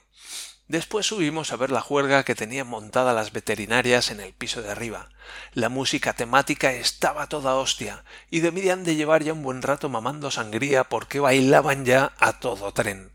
Después 0.66 1.04
subimos 1.04 1.52
a 1.52 1.56
ver 1.56 1.70
la 1.70 1.82
juerga 1.82 2.24
que 2.24 2.34
tenían 2.34 2.68
montada 2.68 3.12
las 3.12 3.32
veterinarias 3.32 4.10
en 4.10 4.20
el 4.20 4.32
piso 4.32 4.62
de 4.62 4.70
arriba. 4.70 5.10
La 5.52 5.68
música 5.68 6.14
temática 6.14 6.72
estaba 6.72 7.26
toda 7.26 7.56
hostia, 7.56 8.02
y 8.30 8.40
debían 8.40 8.82
de 8.82 8.96
llevar 8.96 9.22
ya 9.22 9.34
un 9.34 9.42
buen 9.42 9.60
rato 9.60 9.90
mamando 9.90 10.30
sangría 10.30 10.84
porque 10.84 11.20
bailaban 11.20 11.84
ya 11.84 12.14
a 12.18 12.40
todo 12.40 12.72
tren. 12.72 13.12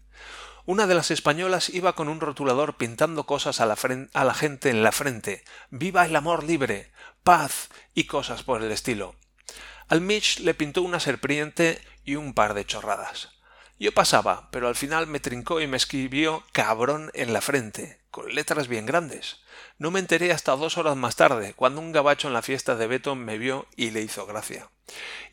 Una 0.68 0.88
de 0.88 0.96
las 0.96 1.12
españolas 1.12 1.70
iba 1.70 1.94
con 1.94 2.10
un 2.10 2.20
rotulador 2.20 2.76
pintando 2.76 3.28
cosas 3.28 3.62
a 3.62 3.68
la, 3.68 3.76
gente 4.34 4.70
en 4.72 4.82
la 4.82 4.92
frente. 4.92 5.44
¡Viva 5.70 6.06
el 6.08 6.16
amor 6.16 6.44
libre! 6.44 6.92
¡Paz! 7.24 7.70
y 7.94 8.06
cosas 8.06 8.42
por 8.42 8.64
el 8.64 8.72
estilo. 8.72 9.14
Al 9.90 10.02
Mitch 10.02 10.40
le 10.40 10.56
pintó 10.56 10.82
una 10.82 11.00
serpiente 11.00 11.80
y 12.04 12.16
un 12.16 12.34
par 12.34 12.56
de 12.56 12.66
chorradas. 12.66 13.35
Yo 13.78 13.94
pasaba, 13.94 14.48
pero 14.52 14.70
al 14.70 14.76
final 14.76 15.06
me 15.06 15.20
trincó 15.20 15.60
y 15.60 15.68
me 15.68 15.76
escribió 15.76 16.46
cabrón 16.54 17.12
en 17.14 17.34
la 17.34 17.42
frente, 17.42 18.00
con 18.10 18.34
letras 18.34 18.70
bien 18.70 18.86
grandes. 18.86 19.42
No 19.78 19.92
me 19.92 20.00
enteré 20.00 20.32
hasta 20.32 20.56
dos 20.56 20.78
horas 20.78 20.96
más 20.96 21.18
tarde, 21.18 21.54
cuando 21.54 21.82
un 21.82 21.92
gabacho 21.92 22.30
en 22.30 22.34
la 22.34 22.42
fiesta 22.42 22.78
de 22.78 22.88
Beto 22.88 23.16
me 23.16 23.38
vio 23.38 23.68
y 23.76 23.92
le 23.92 24.02
hizo 24.02 24.26
gracia. 24.26 24.70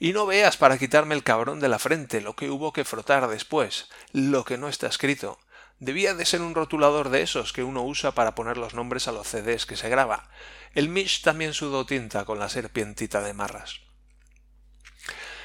Y 0.00 0.12
no 0.12 0.26
veas 0.26 0.56
para 0.56 0.76
quitarme 0.76 1.14
el 1.14 1.22
cabrón 1.22 1.60
de 1.60 1.68
la 1.68 1.78
frente 1.78 2.20
lo 2.20 2.34
que 2.34 2.50
hubo 2.50 2.72
que 2.72 2.84
frotar 2.84 3.28
después, 3.28 3.88
lo 4.10 4.44
que 4.44 4.58
no 4.58 4.68
está 4.68 4.88
escrito. 4.88 5.38
Debía 5.78 6.14
de 6.14 6.26
ser 6.26 6.40
un 6.42 6.56
rotulador 6.56 7.10
de 7.10 7.22
esos 7.22 7.52
que 7.52 7.62
uno 7.62 7.84
usa 7.84 8.10
para 8.10 8.34
poner 8.34 8.56
los 8.56 8.74
nombres 8.74 9.06
a 9.06 9.12
los 9.12 9.28
CDs 9.28 9.66
que 9.66 9.76
se 9.76 9.88
graba. 9.88 10.28
El 10.74 10.88
Mish 10.88 11.22
también 11.22 11.54
sudó 11.54 11.86
tinta 11.86 12.24
con 12.24 12.40
la 12.40 12.48
serpientita 12.48 13.20
de 13.20 13.34
marras. 13.34 13.80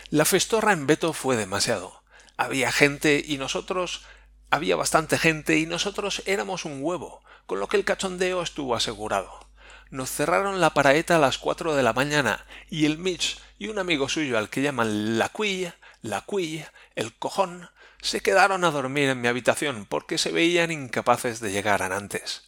La 0.09 0.25
festorra 0.25 0.73
en 0.73 0.87
Beto 0.87 1.13
fue 1.13 1.35
demasiado 1.35 2.06
había 2.37 2.71
gente 2.71 3.23
y 3.25 3.37
nosotros 3.37 4.05
había 4.51 4.75
bastante 4.75 5.17
gente 5.17 5.57
y 5.57 5.65
nosotros 5.65 6.21
éramos 6.25 6.65
un 6.65 6.79
huevo, 6.81 7.23
con 7.47 7.59
lo 7.59 7.67
que 7.67 7.77
el 7.77 7.83
cachondeo 7.83 8.41
estuvo 8.41 8.75
asegurado. 8.75 9.47
Nos 9.89 10.11
cerraron 10.11 10.61
la 10.61 10.73
paraeta 10.73 11.15
a 11.15 11.19
las 11.19 11.37
cuatro 11.37 11.75
de 11.75 11.83
la 11.83 11.93
mañana 11.93 12.45
y 12.69 12.85
el 12.85 12.97
Mitch 12.97 13.39
y 13.57 13.67
un 13.67 13.79
amigo 13.79 14.07
suyo 14.07 14.37
al 14.37 14.49
que 14.49 14.61
llaman 14.61 15.17
la 15.17 15.29
cuilla, 15.29 15.75
la 16.01 16.21
cuilla, 16.21 16.71
el 16.95 17.13
cojón, 17.15 17.69
se 18.01 18.21
quedaron 18.21 18.63
a 18.63 18.71
dormir 18.71 19.09
en 19.09 19.19
mi 19.19 19.27
habitación 19.27 19.85
porque 19.85 20.17
se 20.17 20.31
veían 20.31 20.71
incapaces 20.71 21.39
de 21.39 21.51
llegar 21.51 21.81
antes. 21.81 22.43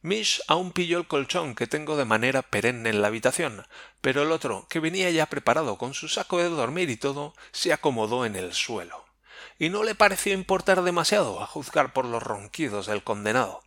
Mitch 0.00 0.42
aún 0.48 0.72
pilló 0.72 0.98
el 0.98 1.06
colchón 1.06 1.54
que 1.54 1.68
tengo 1.68 1.96
de 1.96 2.04
manera 2.04 2.42
perenne 2.42 2.90
en 2.90 3.02
la 3.02 3.08
habitación, 3.08 3.64
pero 4.00 4.22
el 4.22 4.32
otro, 4.32 4.66
que 4.68 4.80
venía 4.80 5.08
ya 5.10 5.26
preparado 5.26 5.78
con 5.78 5.94
su 5.94 6.08
saco 6.08 6.38
de 6.38 6.48
dormir 6.48 6.90
y 6.90 6.96
todo, 6.96 7.34
se 7.52 7.72
acomodó 7.72 8.26
en 8.26 8.34
el 8.34 8.52
suelo 8.52 9.11
y 9.58 9.68
no 9.68 9.82
le 9.82 9.94
pareció 9.94 10.32
importar 10.32 10.82
demasiado 10.82 11.42
a 11.42 11.46
juzgar 11.46 11.92
por 11.92 12.04
los 12.04 12.22
ronquidos 12.22 12.86
del 12.86 13.02
condenado. 13.02 13.62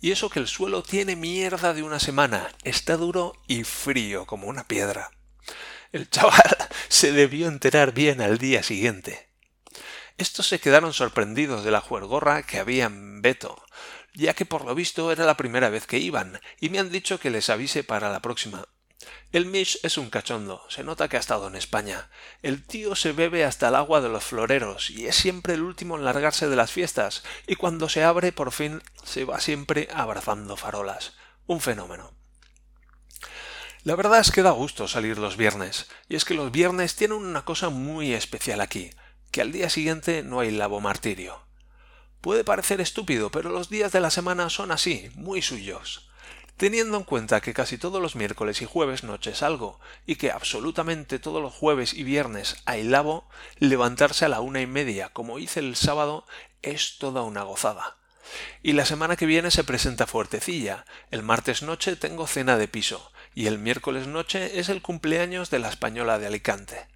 Y 0.00 0.12
eso 0.12 0.30
que 0.30 0.38
el 0.38 0.48
suelo 0.48 0.82
tiene 0.82 1.16
mierda 1.16 1.74
de 1.74 1.82
una 1.82 1.98
semana, 1.98 2.50
está 2.64 2.96
duro 2.96 3.34
y 3.46 3.64
frío 3.64 4.26
como 4.26 4.46
una 4.46 4.64
piedra. 4.64 5.10
El 5.92 6.10
chaval 6.10 6.56
se 6.88 7.12
debió 7.12 7.48
enterar 7.48 7.92
bien 7.92 8.20
al 8.20 8.38
día 8.38 8.62
siguiente. 8.62 9.28
Estos 10.16 10.46
se 10.46 10.60
quedaron 10.60 10.92
sorprendidos 10.92 11.64
de 11.64 11.70
la 11.70 11.80
juergorra 11.80 12.42
que 12.42 12.58
había 12.58 12.84
en 12.84 13.20
Beto, 13.20 13.64
ya 14.14 14.34
que 14.34 14.46
por 14.46 14.64
lo 14.64 14.74
visto 14.74 15.10
era 15.10 15.24
la 15.24 15.36
primera 15.36 15.70
vez 15.70 15.86
que 15.86 15.98
iban, 15.98 16.40
y 16.60 16.68
me 16.68 16.78
han 16.78 16.90
dicho 16.90 17.18
que 17.18 17.30
les 17.30 17.50
avise 17.50 17.82
para 17.82 18.10
la 18.10 18.20
próxima. 18.20 18.68
El 19.34 19.46
Mish 19.46 19.80
es 19.82 19.98
un 19.98 20.10
cachondo, 20.10 20.64
se 20.68 20.84
nota 20.84 21.08
que 21.08 21.16
ha 21.16 21.18
estado 21.18 21.48
en 21.48 21.56
España. 21.56 22.08
El 22.40 22.64
tío 22.64 22.94
se 22.94 23.10
bebe 23.10 23.44
hasta 23.44 23.66
el 23.66 23.74
agua 23.74 24.00
de 24.00 24.08
los 24.08 24.22
floreros 24.22 24.90
y 24.90 25.06
es 25.06 25.16
siempre 25.16 25.54
el 25.54 25.62
último 25.62 25.96
en 25.96 26.04
largarse 26.04 26.48
de 26.48 26.54
las 26.54 26.70
fiestas, 26.70 27.24
y 27.48 27.56
cuando 27.56 27.88
se 27.88 28.04
abre 28.04 28.30
por 28.30 28.52
fin 28.52 28.80
se 29.02 29.24
va 29.24 29.40
siempre 29.40 29.88
abrazando 29.92 30.56
farolas. 30.56 31.14
Un 31.48 31.60
fenómeno. 31.60 32.12
La 33.82 33.96
verdad 33.96 34.20
es 34.20 34.30
que 34.30 34.42
da 34.42 34.52
gusto 34.52 34.86
salir 34.86 35.18
los 35.18 35.36
viernes, 35.36 35.88
y 36.08 36.14
es 36.14 36.24
que 36.24 36.34
los 36.34 36.52
viernes 36.52 36.94
tienen 36.94 37.18
una 37.18 37.44
cosa 37.44 37.70
muy 37.70 38.12
especial 38.14 38.60
aquí, 38.60 38.92
que 39.32 39.40
al 39.40 39.50
día 39.50 39.68
siguiente 39.68 40.22
no 40.22 40.38
hay 40.38 40.52
lavo 40.52 40.80
martirio. 40.80 41.44
Puede 42.20 42.44
parecer 42.44 42.80
estúpido, 42.80 43.32
pero 43.32 43.50
los 43.50 43.68
días 43.68 43.90
de 43.90 43.98
la 43.98 44.10
semana 44.10 44.48
son 44.48 44.70
así, 44.70 45.10
muy 45.16 45.42
suyos. 45.42 46.08
Teniendo 46.56 46.96
en 46.96 47.02
cuenta 47.02 47.40
que 47.40 47.52
casi 47.52 47.78
todos 47.78 48.00
los 48.00 48.14
miércoles 48.14 48.62
y 48.62 48.64
jueves 48.64 49.02
noche 49.02 49.34
salgo 49.34 49.80
y 50.06 50.16
que 50.16 50.30
absolutamente 50.30 51.18
todos 51.18 51.42
los 51.42 51.52
jueves 51.52 51.94
y 51.94 52.04
viernes 52.04 52.56
hay 52.64 52.84
lavo, 52.84 53.28
levantarse 53.58 54.24
a 54.24 54.28
la 54.28 54.40
una 54.40 54.60
y 54.60 54.66
media 54.66 55.08
como 55.08 55.40
hice 55.40 55.60
el 55.60 55.74
sábado 55.74 56.24
es 56.62 56.98
toda 56.98 57.22
una 57.22 57.42
gozada. 57.42 57.96
Y 58.62 58.72
la 58.72 58.86
semana 58.86 59.16
que 59.16 59.26
viene 59.26 59.50
se 59.50 59.64
presenta 59.64 60.06
fuertecilla. 60.06 60.84
El 61.10 61.22
martes 61.22 61.62
noche 61.62 61.96
tengo 61.96 62.26
cena 62.26 62.56
de 62.56 62.68
piso 62.68 63.12
y 63.34 63.46
el 63.46 63.58
miércoles 63.58 64.06
noche 64.06 64.60
es 64.60 64.68
el 64.68 64.80
cumpleaños 64.80 65.50
de 65.50 65.58
la 65.58 65.68
española 65.68 66.18
de 66.18 66.28
Alicante. 66.28 66.86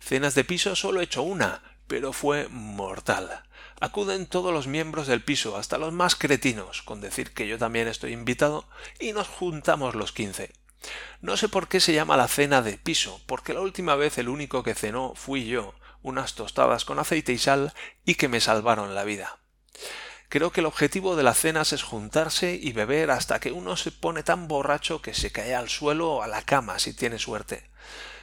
Cenas 0.00 0.34
de 0.34 0.44
piso 0.44 0.74
solo 0.76 1.00
he 1.00 1.04
hecho 1.04 1.22
una, 1.22 1.62
pero 1.86 2.12
fue 2.12 2.48
mortal. 2.48 3.44
Acuden 3.80 4.26
todos 4.26 4.52
los 4.52 4.66
miembros 4.66 5.06
del 5.06 5.22
piso, 5.22 5.56
hasta 5.56 5.76
los 5.76 5.92
más 5.92 6.14
cretinos, 6.14 6.82
con 6.82 7.00
decir 7.00 7.32
que 7.32 7.46
yo 7.46 7.58
también 7.58 7.88
estoy 7.88 8.12
invitado, 8.12 8.66
y 8.98 9.12
nos 9.12 9.28
juntamos 9.28 9.94
los 9.94 10.12
quince. 10.12 10.52
No 11.20 11.36
sé 11.36 11.48
por 11.48 11.68
qué 11.68 11.80
se 11.80 11.92
llama 11.92 12.16
la 12.16 12.28
cena 12.28 12.62
de 12.62 12.78
piso, 12.78 13.20
porque 13.26 13.52
la 13.52 13.60
última 13.60 13.94
vez 13.94 14.16
el 14.18 14.28
único 14.28 14.62
que 14.62 14.74
cenó 14.74 15.14
fui 15.14 15.46
yo, 15.46 15.74
unas 16.02 16.34
tostadas 16.34 16.84
con 16.84 16.98
aceite 16.98 17.32
y 17.32 17.38
sal, 17.38 17.74
y 18.04 18.14
que 18.14 18.28
me 18.28 18.40
salvaron 18.40 18.94
la 18.94 19.04
vida. 19.04 19.38
Creo 20.28 20.50
que 20.50 20.60
el 20.60 20.66
objetivo 20.66 21.14
de 21.14 21.22
las 21.22 21.38
cenas 21.38 21.72
es 21.72 21.82
juntarse 21.82 22.58
y 22.60 22.72
beber 22.72 23.10
hasta 23.10 23.40
que 23.40 23.52
uno 23.52 23.76
se 23.76 23.92
pone 23.92 24.22
tan 24.22 24.48
borracho 24.48 25.00
que 25.00 25.14
se 25.14 25.30
cae 25.30 25.54
al 25.54 25.68
suelo 25.68 26.14
o 26.14 26.22
a 26.22 26.26
la 26.26 26.42
cama 26.42 26.78
si 26.78 26.94
tiene 26.94 27.18
suerte. 27.18 27.70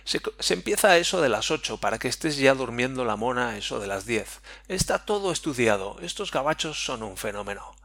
Se, 0.03 0.22
empieza 0.53 0.98
eso 0.98 1.22
de 1.22 1.29
las 1.29 1.51
ocho 1.51 1.77
para 1.77 2.00
que 2.00 2.07
estés 2.07 2.38
ya 2.38 2.53
durmiendo 2.53 3.05
la 3.05 3.15
mona 3.15 3.57
eso 3.57 3.79
de 3.79 3.88
las 3.88 4.05
diez. 4.05 4.41
Está 4.67 5.05
todo 5.05 5.31
estudiado. 5.31 5.98
Estos 6.01 6.31
gabachos 6.31 6.83
son 6.83 7.03
un 7.03 7.17
fenómeno. 7.17 7.75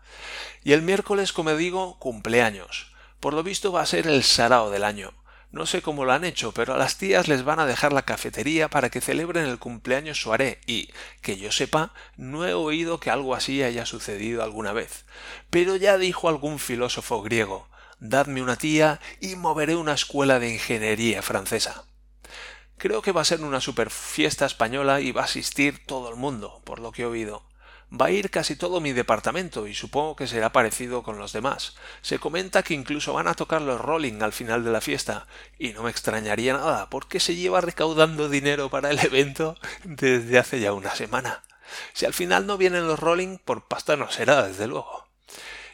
Y 0.65 0.73
el 0.73 0.83
miércoles, 0.83 1.33
como 1.33 1.55
digo, 1.55 1.99
cumpleaños. 1.99 2.93
Por 3.21 3.35
lo 3.35 3.43
visto 3.43 3.73
va 3.73 3.83
a 3.83 3.87
ser 3.87 4.07
el 4.07 4.23
sarao 4.23 4.71
del 4.71 4.85
año. 4.85 5.13
No 5.51 5.65
sé 5.65 5.81
cómo 5.81 6.05
lo 6.05 6.13
han 6.13 6.25
hecho, 6.25 6.53
pero 6.53 6.75
a 6.75 6.79
las 6.79 6.99
tías 6.99 7.27
les 7.27 7.43
van 7.43 7.59
a 7.59 7.67
dejar 7.67 7.93
la 7.93 8.03
cafetería 8.03 8.69
para 8.69 8.91
que 8.91 9.01
celebren 9.01 9.47
el 9.47 9.59
cumpleaños 9.59 10.21
suaré 10.21 10.61
y, 10.67 10.91
que 11.23 11.39
yo 11.39 11.51
sepa, 11.53 11.95
no 12.17 12.47
he 12.47 12.53
oído 12.53 13.01
que 13.01 13.11
algo 13.11 13.35
así 13.35 13.63
haya 13.63 13.87
sucedido 13.87 14.43
alguna 14.43 14.73
vez. 14.73 15.07
Pero 15.49 15.77
ya 15.77 15.97
dijo 15.97 16.29
algún 16.29 16.59
filósofo 16.59 17.23
griego 17.23 17.69
dadme 18.01 18.43
una 18.43 18.57
tía 18.57 19.01
y 19.21 19.37
moveré 19.37 19.77
una 19.77 19.95
escuela 19.95 20.39
de 20.39 20.53
ingeniería 20.53 21.23
francesa. 21.23 21.85
Creo 22.79 23.03
que 23.03 23.11
va 23.11 23.23
a 23.23 23.25
ser 23.25 23.41
una 23.41 23.61
super 23.61 23.91
fiesta 23.91 24.47
española 24.47 25.01
y 25.01 25.11
va 25.11 25.23
a 25.23 25.25
asistir 25.25 25.85
todo 25.85 26.09
el 26.11 26.15
mundo, 26.15 26.63
por 26.65 26.79
lo 26.79 26.93
que 26.93 27.03
he 27.03 27.07
oído. 27.07 27.43
Va 27.91 28.07
a 28.07 28.11
ir 28.13 28.31
casi 28.31 28.55
todo 28.55 28.81
mi 28.81 28.93
departamento 28.93 29.67
y 29.67 29.75
supongo 29.75 30.15
que 30.15 30.29
será 30.29 30.53
parecido 30.53 31.03
con 31.03 31.19
los 31.19 31.33
demás. 31.33 31.75
Se 32.03 32.21
comenta 32.21 32.63
que 32.63 32.75
incluso 32.75 33.15
van 33.15 33.27
a 33.27 33.35
tocar 33.35 33.63
los 33.63 33.81
Rolling 33.81 34.23
al 34.23 34.33
final 34.33 34.63
de 34.63 34.71
la 34.71 34.81
fiesta 34.81 35.27
y 35.59 35.73
no 35.73 35.83
me 35.83 35.91
extrañaría 35.91 36.53
nada 36.53 36.89
porque 36.89 37.19
se 37.19 37.35
lleva 37.35 37.61
recaudando 37.61 38.29
dinero 38.29 38.71
para 38.71 38.91
el 38.91 38.99
evento 39.01 39.57
desde 39.83 40.39
hace 40.39 40.61
ya 40.61 40.73
una 40.73 40.95
semana. 40.95 41.43
Si 41.95 42.07
al 42.07 42.13
final 42.13 42.47
no 42.47 42.59
vienen 42.59 42.87
los 42.87 43.01
Rolling, 43.01 43.39
por 43.39 43.67
pasta 43.67 43.97
no 43.97 44.09
será, 44.11 44.47
desde 44.47 44.69
luego. 44.69 45.09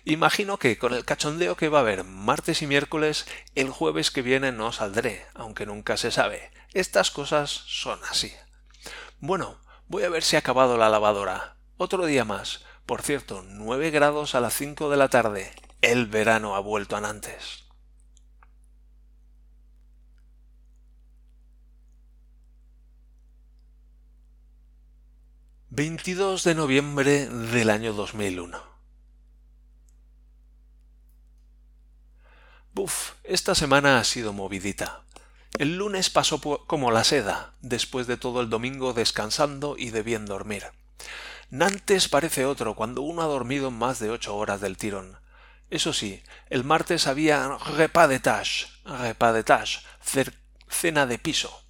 Imagino 0.07 0.59
que 0.59 0.79
con 0.79 0.95
el 0.95 1.05
cachondeo 1.05 1.57
que 1.57 1.69
va 1.69 1.79
a 1.79 1.83
haber 1.83 2.05
martes 2.05 2.63
y 2.63 2.67
miércoles, 2.67 3.27
el 3.55 3.69
jueves 3.71 4.11
que 4.11 4.23
viene 4.23 4.53
no 4.53 4.73
saldré, 4.73 5.27
aunque 5.35 5.67
nunca 5.67 5.97
se 5.99 6.11
sabe. 6.11 6.51
Estas 6.75 7.13
cosas 7.13 7.51
son 7.51 8.01
así. 8.11 8.33
Bueno, 9.21 9.59
voy 9.87 10.03
a 10.03 10.09
ver 10.09 10.25
si 10.25 10.35
ha 10.35 10.41
acabado 10.41 10.77
la 10.77 10.89
lavadora. 10.89 11.57
Otro 11.77 12.05
día 12.05 12.25
más. 12.25 12.65
Por 12.85 13.01
cierto, 13.01 13.45
nueve 13.47 13.91
grados 13.91 14.35
a 14.35 14.41
las 14.41 14.55
cinco 14.55 14.91
de 14.91 14.97
la 14.97 15.09
tarde. 15.09 15.55
El 15.81 16.07
verano 16.07 16.57
ha 16.57 16.61
vuelto 16.61 16.97
a 16.97 17.01
Nantes. 17.01 17.63
...22 25.71 26.45
de 26.45 26.55
noviembre 26.55 27.27
del 27.27 27.69
año 27.69 27.95
2001. 27.95 28.63
Buf, 32.73 33.15
esta 33.25 33.57
semana 33.57 33.99
ha 33.99 34.05
sido 34.05 34.33
movidita. 34.33 35.04
El 35.57 35.77
lunes 35.77 36.11
pasó 36.11 36.41
como 36.41 36.91
la 36.91 37.05
seda, 37.05 37.53
después 37.61 38.09
de 38.09 38.17
todo 38.17 38.41
el 38.41 38.51
domingo 38.51 38.93
descansando 38.93 39.77
y 39.79 39.91
de 39.91 40.03
bien 40.03 40.27
dormir. 40.27 40.65
Nantes 41.49 42.09
parece 42.09 42.45
otro 42.45 42.75
cuando 42.75 43.03
uno 43.03 43.23
ha 43.23 43.27
dormido 43.27 43.71
más 43.71 44.01
de 44.01 44.11
ocho 44.11 44.35
horas 44.35 44.61
del 44.61 44.77
tirón. 44.77 45.17
Eso 45.71 45.93
sí, 45.93 46.25
el 46.51 46.65
martes 46.65 47.07
había 47.07 47.57
repas 47.77 48.09
de 48.09 48.19
tâche, 48.19 48.67
repas 48.85 49.33
de 49.33 49.45
tâche, 49.45 49.81
cena 50.69 51.07
de 51.07 51.19
piso. 51.21 51.63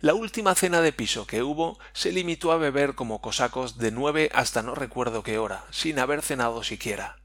La 0.00 0.14
última 0.14 0.54
cena 0.54 0.80
de 0.80 0.94
piso 0.94 1.26
que 1.26 1.42
hubo 1.42 1.78
se 1.92 2.12
limitó 2.12 2.50
a 2.50 2.56
beber 2.56 2.94
como 2.94 3.20
cosacos 3.20 3.76
de 3.76 3.90
nueve 3.90 4.30
hasta 4.32 4.62
no 4.62 4.74
recuerdo 4.74 5.22
qué 5.22 5.36
hora, 5.36 5.66
sin 5.70 5.98
haber 5.98 6.22
cenado 6.22 6.62
siquiera. 6.62 7.17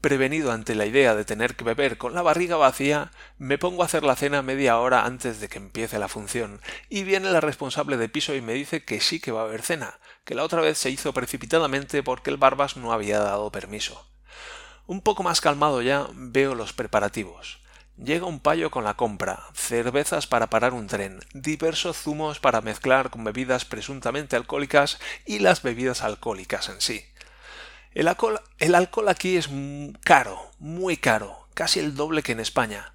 Prevenido 0.00 0.52
ante 0.52 0.76
la 0.76 0.86
idea 0.86 1.16
de 1.16 1.24
tener 1.24 1.56
que 1.56 1.64
beber 1.64 1.98
con 1.98 2.14
la 2.14 2.22
barriga 2.22 2.56
vacía, 2.56 3.10
me 3.36 3.58
pongo 3.58 3.82
a 3.82 3.86
hacer 3.86 4.04
la 4.04 4.14
cena 4.14 4.42
media 4.42 4.78
hora 4.78 5.04
antes 5.04 5.40
de 5.40 5.48
que 5.48 5.58
empiece 5.58 5.98
la 5.98 6.06
función, 6.06 6.60
y 6.88 7.02
viene 7.02 7.32
la 7.32 7.40
responsable 7.40 7.96
de 7.96 8.08
piso 8.08 8.36
y 8.36 8.40
me 8.40 8.52
dice 8.52 8.84
que 8.84 9.00
sí 9.00 9.18
que 9.18 9.32
va 9.32 9.40
a 9.40 9.44
haber 9.44 9.62
cena, 9.62 9.98
que 10.24 10.36
la 10.36 10.44
otra 10.44 10.60
vez 10.60 10.78
se 10.78 10.90
hizo 10.90 11.12
precipitadamente 11.12 12.04
porque 12.04 12.30
el 12.30 12.36
Barbas 12.36 12.76
no 12.76 12.92
había 12.92 13.18
dado 13.18 13.50
permiso. 13.50 14.08
Un 14.86 15.00
poco 15.00 15.24
más 15.24 15.40
calmado 15.40 15.82
ya 15.82 16.06
veo 16.14 16.54
los 16.54 16.72
preparativos. 16.72 17.58
Llega 17.96 18.26
un 18.26 18.38
payo 18.38 18.70
con 18.70 18.84
la 18.84 18.94
compra, 18.94 19.48
cervezas 19.52 20.28
para 20.28 20.46
parar 20.48 20.74
un 20.74 20.86
tren, 20.86 21.18
diversos 21.34 21.96
zumos 21.96 22.38
para 22.38 22.60
mezclar 22.60 23.10
con 23.10 23.24
bebidas 23.24 23.64
presuntamente 23.64 24.36
alcohólicas 24.36 25.00
y 25.26 25.40
las 25.40 25.62
bebidas 25.62 26.02
alcohólicas 26.02 26.68
en 26.68 26.80
sí. 26.80 27.04
El 27.98 28.06
alcohol, 28.06 29.08
aquí 29.08 29.36
es 29.36 29.50
caro, 30.04 30.52
muy 30.60 30.96
caro, 30.98 31.48
casi 31.54 31.80
el 31.80 31.96
doble 31.96 32.22
que 32.22 32.30
en 32.30 32.38
España. 32.38 32.92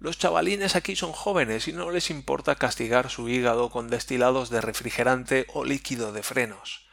Los 0.00 0.18
chavalines 0.18 0.76
aquí 0.76 0.96
son 0.96 1.12
jóvenes 1.12 1.66
y 1.66 1.72
no 1.72 1.90
les 1.90 2.10
importa 2.10 2.54
castigar 2.56 3.08
su 3.08 3.30
hígado 3.30 3.70
con 3.70 3.88
destilados 3.88 4.50
de 4.50 4.60
refrigerante 4.60 5.46
o 5.54 5.64
líquido 5.64 6.12
de 6.12 6.22
frenos. 6.22 6.84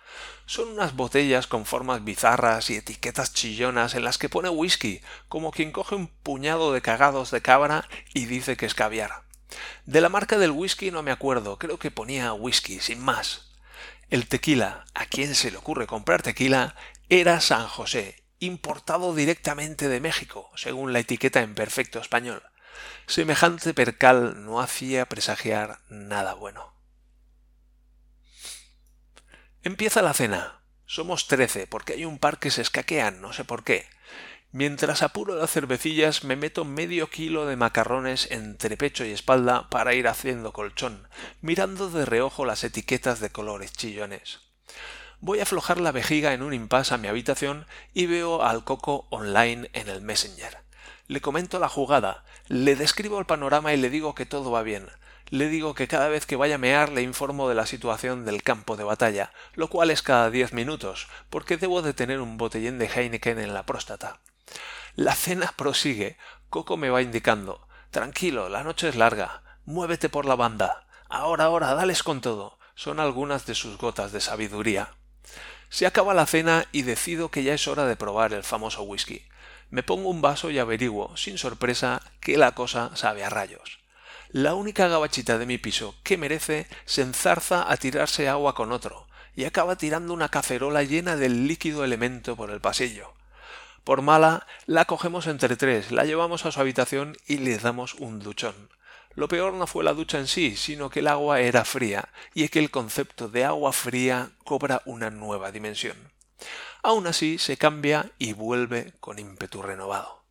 Son 0.45 0.69
unas 0.69 0.95
botellas 0.95 1.45
con 1.45 1.65
formas 1.65 2.05
bizarras 2.05 2.69
y 2.69 2.77
etiquetas 2.77 3.33
chillonas 3.33 3.95
en 3.95 4.05
las 4.05 4.17
que 4.17 4.29
pone 4.29 4.47
whisky, 4.47 5.01
como 5.27 5.51
quien 5.51 5.73
coge 5.73 5.95
un 5.95 6.07
puñado 6.07 6.71
de 6.71 6.81
cagados 6.81 7.31
de 7.31 7.41
cabra 7.41 7.85
y 8.13 8.27
dice 8.27 8.55
que 8.55 8.65
es 8.65 8.75
caviar. 8.75 9.23
De 9.85 9.99
la 9.99 10.07
marca 10.07 10.37
del 10.37 10.51
whisky 10.51 10.89
no 10.89 11.03
me 11.03 11.11
acuerdo, 11.11 11.59
creo 11.59 11.77
que 11.77 11.91
ponía 11.91 12.31
whisky, 12.31 12.79
sin 12.79 13.01
más. 13.01 13.51
El 14.09 14.27
tequila, 14.27 14.85
¿a 14.93 15.05
quién 15.05 15.35
se 15.35 15.51
le 15.51 15.57
ocurre 15.57 15.87
comprar 15.87 16.21
tequila? 16.21 16.75
Era 17.13 17.41
San 17.41 17.67
José, 17.67 18.23
importado 18.39 19.13
directamente 19.13 19.89
de 19.89 19.99
México, 19.99 20.49
según 20.55 20.93
la 20.93 20.99
etiqueta 20.99 21.41
en 21.41 21.55
perfecto 21.55 21.99
español. 21.99 22.41
Semejante 23.05 23.73
percal 23.73 24.45
no 24.45 24.61
hacía 24.61 25.05
presagiar 25.07 25.81
nada 25.89 26.35
bueno. 26.35 26.73
Empieza 29.61 30.01
la 30.01 30.13
cena. 30.13 30.61
Somos 30.85 31.27
trece, 31.27 31.67
porque 31.67 31.93
hay 31.93 32.05
un 32.05 32.17
par 32.17 32.39
que 32.39 32.49
se 32.49 32.61
escaquean, 32.61 33.19
no 33.19 33.33
sé 33.33 33.43
por 33.43 33.65
qué. 33.65 33.89
Mientras 34.53 35.01
apuro 35.01 35.35
las 35.35 35.51
cervecillas 35.51 36.23
me 36.23 36.37
meto 36.37 36.63
medio 36.63 37.09
kilo 37.09 37.45
de 37.45 37.57
macarrones 37.57 38.31
entre 38.31 38.77
pecho 38.77 39.03
y 39.03 39.11
espalda 39.11 39.69
para 39.69 39.95
ir 39.95 40.07
haciendo 40.07 40.53
colchón, 40.53 41.09
mirando 41.41 41.89
de 41.89 42.05
reojo 42.05 42.45
las 42.45 42.63
etiquetas 42.63 43.19
de 43.19 43.31
colores 43.31 43.73
chillones. 43.73 44.39
Voy 45.23 45.39
a 45.39 45.43
aflojar 45.43 45.79
la 45.79 45.91
vejiga 45.91 46.33
en 46.33 46.41
un 46.41 46.51
impasse 46.51 46.95
a 46.95 46.97
mi 46.97 47.07
habitación 47.07 47.67
y 47.93 48.07
veo 48.07 48.41
al 48.41 48.63
Coco 48.63 49.05
online 49.11 49.69
en 49.73 49.87
el 49.87 50.01
Messenger. 50.01 50.57
Le 51.05 51.21
comento 51.21 51.59
la 51.59 51.69
jugada, 51.69 52.23
le 52.47 52.75
describo 52.75 53.19
el 53.19 53.27
panorama 53.27 53.71
y 53.71 53.77
le 53.77 53.91
digo 53.91 54.15
que 54.15 54.25
todo 54.25 54.49
va 54.49 54.63
bien. 54.63 54.89
Le 55.29 55.47
digo 55.47 55.75
que 55.75 55.87
cada 55.87 56.07
vez 56.07 56.25
que 56.25 56.35
vaya 56.35 56.55
a 56.55 56.57
mear 56.57 56.91
le 56.91 57.03
informo 57.03 57.47
de 57.47 57.53
la 57.53 57.67
situación 57.67 58.25
del 58.25 58.41
campo 58.41 58.75
de 58.77 58.83
batalla, 58.83 59.31
lo 59.53 59.69
cual 59.69 59.91
es 59.91 60.01
cada 60.01 60.31
diez 60.31 60.53
minutos, 60.53 61.07
porque 61.29 61.57
debo 61.57 61.83
de 61.83 61.93
tener 61.93 62.19
un 62.19 62.37
botellín 62.37 62.79
de 62.79 62.87
Heineken 62.87 63.37
en 63.37 63.53
la 63.53 63.67
próstata. 63.67 64.21
La 64.95 65.13
cena 65.13 65.53
prosigue. 65.55 66.17
Coco 66.49 66.77
me 66.77 66.89
va 66.89 67.03
indicando. 67.03 67.67
Tranquilo, 67.91 68.49
la 68.49 68.63
noche 68.63 68.89
es 68.89 68.95
larga. 68.95 69.43
Muévete 69.65 70.09
por 70.09 70.25
la 70.25 70.35
banda. 70.35 70.87
Ahora, 71.09 71.43
ahora, 71.43 71.75
dales 71.75 72.01
con 72.01 72.21
todo. 72.21 72.57
Son 72.73 72.99
algunas 72.99 73.45
de 73.45 73.53
sus 73.53 73.77
gotas 73.77 74.11
de 74.11 74.19
sabiduría. 74.19 74.95
Se 75.71 75.85
acaba 75.85 76.13
la 76.13 76.25
cena 76.25 76.65
y 76.73 76.81
decido 76.81 77.31
que 77.31 77.43
ya 77.43 77.53
es 77.53 77.65
hora 77.65 77.85
de 77.85 77.95
probar 77.95 78.33
el 78.33 78.43
famoso 78.43 78.83
whisky. 78.83 79.23
Me 79.69 79.83
pongo 79.83 80.09
un 80.09 80.21
vaso 80.21 80.51
y 80.51 80.59
averiguo, 80.59 81.15
sin 81.15 81.37
sorpresa, 81.37 82.01
que 82.19 82.37
la 82.37 82.51
cosa 82.51 82.91
sabe 82.97 83.23
a 83.23 83.29
rayos. 83.29 83.79
La 84.31 84.53
única 84.53 84.89
gabachita 84.89 85.37
de 85.37 85.45
mi 85.45 85.57
piso 85.57 85.95
que 86.03 86.17
merece 86.17 86.67
se 86.83 87.03
enzarza 87.03 87.71
a 87.71 87.77
tirarse 87.77 88.27
agua 88.27 88.53
con 88.53 88.73
otro, 88.73 89.07
y 89.33 89.45
acaba 89.45 89.77
tirando 89.77 90.13
una 90.13 90.27
cacerola 90.27 90.83
llena 90.83 91.15
del 91.15 91.47
líquido 91.47 91.85
elemento 91.85 92.35
por 92.35 92.51
el 92.51 92.59
pasillo. 92.59 93.13
Por 93.85 94.01
mala, 94.01 94.47
la 94.65 94.83
cogemos 94.83 95.25
entre 95.25 95.55
tres, 95.55 95.93
la 95.93 96.03
llevamos 96.03 96.45
a 96.45 96.51
su 96.51 96.59
habitación 96.59 97.15
y 97.27 97.37
le 97.37 97.57
damos 97.57 97.93
un 97.93 98.19
duchón. 98.19 98.69
Lo 99.13 99.27
peor 99.27 99.53
no 99.53 99.67
fue 99.67 99.83
la 99.83 99.93
ducha 99.93 100.19
en 100.19 100.27
sí, 100.27 100.55
sino 100.55 100.89
que 100.89 100.99
el 100.99 101.07
agua 101.07 101.41
era 101.41 101.65
fría, 101.65 102.09
y 102.33 102.43
es 102.43 102.51
que 102.51 102.59
el 102.59 102.71
concepto 102.71 103.27
de 103.27 103.43
agua 103.43 103.73
fría 103.73 104.31
cobra 104.43 104.81
una 104.85 105.09
nueva 105.09 105.51
dimensión. 105.51 106.11
Aún 106.83 107.07
así 107.07 107.37
se 107.37 107.57
cambia 107.57 108.11
y 108.17 108.33
vuelve 108.33 108.93
con 108.99 109.19
ímpetu 109.19 109.61
renovado. 109.61 110.21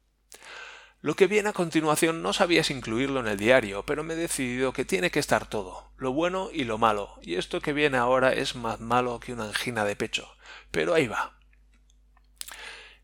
Lo 1.02 1.14
que 1.14 1.26
viene 1.26 1.48
a 1.48 1.54
continuación 1.54 2.22
no 2.22 2.32
sabías 2.32 2.70
incluirlo 2.70 3.20
en 3.20 3.26
el 3.26 3.38
diario, 3.38 3.84
pero 3.86 4.04
me 4.04 4.14
he 4.14 4.16
decidido 4.16 4.72
que 4.72 4.84
tiene 4.84 5.10
que 5.10 5.18
estar 5.18 5.46
todo, 5.46 5.92
lo 5.96 6.12
bueno 6.12 6.50
y 6.52 6.64
lo 6.64 6.76
malo, 6.76 7.18
y 7.22 7.36
esto 7.36 7.60
que 7.60 7.72
viene 7.72 7.96
ahora 7.96 8.34
es 8.34 8.54
más 8.54 8.80
malo 8.80 9.18
que 9.18 9.32
una 9.32 9.44
angina 9.44 9.84
de 9.84 9.96
pecho. 9.96 10.28
Pero 10.70 10.92
ahí 10.92 11.06
va. 11.06 11.38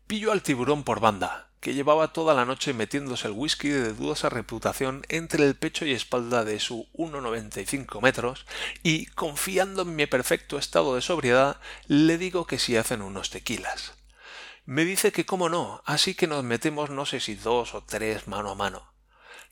Pillo 0.05 0.31
al 0.31 0.43
tiburón 0.43 0.83
por 0.83 0.99
banda, 0.99 1.46
que 1.59 1.73
llevaba 1.73 2.13
toda 2.13 2.33
la 2.33 2.45
noche 2.45 2.73
metiéndose 2.73 3.27
el 3.27 3.33
whisky 3.33 3.69
de 3.69 3.93
dudosa 3.93 4.29
reputación 4.29 5.03
entre 5.09 5.45
el 5.45 5.55
pecho 5.55 5.85
y 5.85 5.91
espalda 5.91 6.45
de 6.45 6.59
su 6.59 6.87
1,95 6.93 8.01
metros, 8.01 8.45
y, 8.83 9.07
confiando 9.07 9.81
en 9.81 9.95
mi 9.95 10.05
perfecto 10.05 10.57
estado 10.57 10.95
de 10.95 11.01
sobriedad, 11.01 11.59
le 11.87 12.17
digo 12.17 12.45
que 12.45 12.59
si 12.59 12.77
hacen 12.77 13.01
unos 13.01 13.29
tequilas. 13.29 13.93
Me 14.65 14.83
dice 14.83 15.11
que 15.11 15.25
cómo 15.25 15.49
no, 15.49 15.81
así 15.85 16.13
que 16.13 16.27
nos 16.27 16.43
metemos 16.43 16.89
no 16.89 17.05
sé 17.05 17.19
si 17.19 17.35
dos 17.35 17.73
o 17.73 17.83
tres 17.83 18.27
mano 18.27 18.51
a 18.51 18.55
mano. 18.55 18.91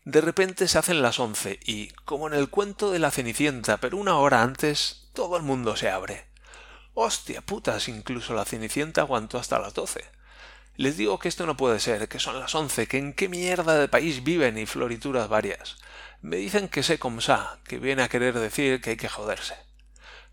De 0.04 0.22
repente 0.22 0.68
se 0.68 0.78
hacen 0.78 1.02
las 1.02 1.20
once 1.20 1.60
y, 1.66 1.88
como 2.06 2.28
en 2.28 2.34
el 2.34 2.50
cuento 2.50 2.92
de 2.92 3.00
la 3.00 3.12
Cenicienta, 3.12 3.78
pero 3.78 3.98
una 3.98 4.18
hora 4.18 4.44
antes, 4.44 5.10
todo 5.14 5.38
el 5.38 5.44
mundo 5.44 5.76
se 5.76 5.90
abre. 5.90 6.28
Hostia 6.94 7.42
putas, 7.42 7.88
incluso 7.88 8.36
la 8.36 8.46
Cenicienta 8.46 9.02
aguantó 9.02 9.40
hasta 9.40 9.58
las 9.58 9.74
doce. 9.74 10.06
Les 10.78 10.98
digo 10.98 11.20
que 11.20 11.30
esto 11.30 11.46
no 11.46 11.56
puede 11.56 11.80
ser, 11.80 12.10
que 12.10 12.20
son 12.20 12.38
las 12.40 12.54
once, 12.54 12.88
que 12.88 12.98
en 12.98 13.14
qué 13.14 13.30
mierda 13.30 13.80
de 13.80 13.88
país 13.88 14.24
viven 14.24 14.58
y 14.58 14.66
florituras 14.66 15.30
varias. 15.30 15.78
Me 16.22 16.36
dicen 16.36 16.68
que 16.68 16.84
sé 16.84 17.00
como 17.00 17.22
sa, 17.22 17.60
que 17.66 17.80
viene 17.80 18.04
a 18.04 18.10
querer 18.10 18.38
decir 18.38 18.82
que 18.82 18.92
hay 18.92 18.98
que 18.98 19.08
joderse. 19.08 19.56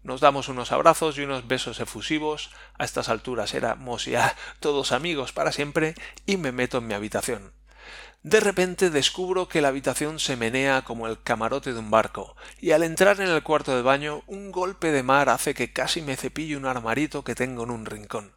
Nos 0.03 0.21
damos 0.21 0.49
unos 0.49 0.73
abrazos 0.73 1.17
y 1.17 1.21
unos 1.23 1.47
besos 1.47 1.79
efusivos, 1.79 2.51
a 2.77 2.85
estas 2.85 3.09
alturas 3.09 3.55
éramos 3.55 4.07
ya 4.07 4.35
todos 4.59 4.91
amigos 4.91 5.33
para 5.33 5.53
siempre, 5.53 5.95
y 6.27 6.39
me 6.39 6.51
meto 6.51 6.79
en 6.79 6.89
mi 6.89 6.95
habitación. 6.95 7.53
De 8.25 8.41
repente 8.41 8.91
descubro 8.91 9.49
que 9.49 9.61
la 9.61 9.69
habitación 9.69 10.19
se 10.19 10.37
menea 10.37 10.83
como 10.83 11.07
el 11.07 11.23
camarote 11.23 11.73
de 11.73 11.79
un 11.79 11.91
barco, 11.93 12.37
y 12.61 12.73
al 12.73 12.83
entrar 12.83 13.21
en 13.21 13.29
el 13.29 13.45
cuarto 13.45 13.77
de 13.77 13.83
baño 13.83 14.25
un 14.27 14.51
golpe 14.51 14.91
de 14.91 15.05
mar 15.05 15.29
hace 15.29 15.55
que 15.55 15.73
casi 15.73 16.03
me 16.03 16.17
cepille 16.17 16.57
un 16.57 16.67
armarito 16.67 17.23
que 17.23 17.37
tengo 17.37 17.63
en 17.63 17.71
un 17.71 17.87
rincón. 17.87 18.33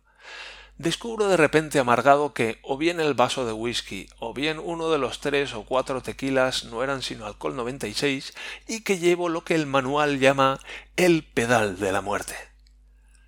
Descubro 0.78 1.30
de 1.30 1.38
repente 1.38 1.80
amargado 1.80 2.34
que 2.34 2.60
o 2.62 2.78
bien 2.78 3.00
el 3.00 3.14
vaso 3.14 3.46
de 3.46 3.54
whisky 3.54 4.10
o 4.20 4.34
bien 4.34 4.60
uno 4.60 4.90
de 4.90 4.98
los 4.98 5.22
tres 5.22 5.54
o 5.54 5.64
cuatro 5.64 6.02
tequilas 6.02 6.66
no 6.66 6.84
eran 6.84 7.02
sino 7.02 7.26
alcohol 7.26 7.56
96 7.56 8.34
y 8.68 8.84
que 8.84 8.98
llevo 8.98 9.30
lo 9.30 9.46
que 9.46 9.56
el 9.56 9.68
manual 9.68 10.20
llama 10.20 10.60
el 10.98 11.24
pedal 11.24 11.80
de 11.80 11.94
la 11.94 12.02
muerte. 12.02 12.36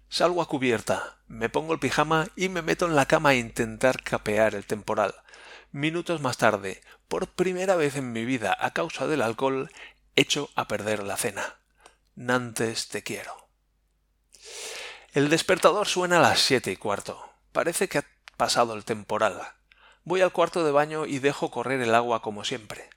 Salgo 0.09 0.41
a 0.41 0.47
cubierta, 0.49 1.19
me 1.27 1.47
pongo 1.47 1.71
el 1.71 1.79
pijama 1.79 2.27
y 2.35 2.49
me 2.49 2.61
meto 2.61 2.85
en 2.85 2.97
la 2.97 3.05
cama 3.05 3.29
a 3.29 3.35
intentar 3.35 4.03
capear 4.03 4.53
el 4.53 4.65
temporal. 4.65 5.15
Minutos 5.71 6.19
más 6.19 6.37
tarde, 6.37 6.81
por 7.07 7.27
primera 7.27 7.77
vez 7.77 7.95
en 7.95 8.11
mi 8.11 8.25
vida 8.25 8.57
a 8.59 8.71
causa 8.71 9.07
del 9.07 9.21
alcohol, 9.21 9.71
echo 10.17 10.49
a 10.55 10.67
perder 10.67 11.03
la 11.03 11.15
cena. 11.15 11.59
Nantes 12.15 12.89
te 12.89 13.03
quiero. 13.03 13.47
El 15.13 15.29
despertador 15.29 15.87
suena 15.87 16.17
a 16.17 16.21
las 16.21 16.41
siete 16.41 16.71
y 16.71 16.75
cuarto. 16.75 17.36
Parece 17.57 17.89
que 17.89 17.97
ha 17.97 18.05
pasado 18.37 18.75
el 18.75 18.85
temporal. 18.85 19.41
Voy 20.03 20.21
al 20.21 20.31
cuarto 20.31 20.63
de 20.63 20.71
baño 20.71 21.07
y 21.07 21.17
dejo 21.17 21.49
correr 21.49 21.81
el 21.81 21.95
agua 21.95 22.21
como 22.21 22.43
siempre. 22.43 22.87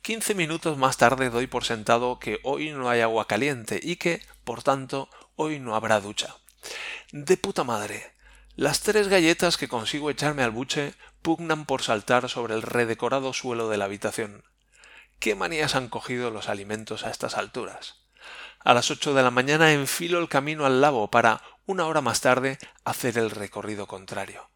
Quince 0.00 0.36
minutos 0.36 0.78
más 0.78 0.96
tarde 0.96 1.28
doy 1.28 1.48
por 1.48 1.64
sentado 1.64 2.20
que 2.20 2.38
hoy 2.44 2.70
no 2.70 2.88
hay 2.88 3.00
agua 3.00 3.26
caliente 3.26 3.80
y 3.82 3.96
que, 3.96 4.22
por 4.44 4.62
tanto, 4.62 5.10
hoy 5.34 5.58
no 5.58 5.74
habrá 5.74 6.00
ducha. 6.00 6.36
De 7.10 7.36
puta 7.36 7.64
madre. 7.64 8.12
Las 8.54 8.78
tres 8.78 9.08
galletas 9.08 9.56
que 9.56 9.66
consigo 9.66 10.08
echarme 10.08 10.44
al 10.44 10.52
buche 10.52 10.94
pugnan 11.20 11.66
por 11.66 11.82
saltar 11.82 12.28
sobre 12.28 12.54
el 12.54 12.62
redecorado 12.62 13.32
suelo 13.32 13.68
de 13.68 13.76
la 13.76 13.86
habitación. 13.86 14.44
¿Qué 15.18 15.34
manías 15.34 15.74
han 15.74 15.88
cogido 15.88 16.30
los 16.30 16.48
alimentos 16.48 17.02
a 17.02 17.10
estas 17.10 17.36
alturas? 17.36 18.05
A 18.66 18.74
las 18.74 18.90
ocho 18.90 19.14
de 19.14 19.22
la 19.22 19.30
mañana 19.30 19.72
enfilo 19.72 20.18
el 20.18 20.28
camino 20.28 20.66
al 20.66 20.80
lavabo 20.80 21.08
para, 21.08 21.40
una 21.66 21.86
hora 21.86 22.00
más 22.00 22.20
tarde, 22.20 22.58
hacer 22.84 23.16
el 23.16 23.30
recorrido 23.30 23.86
contrario. 23.86 24.50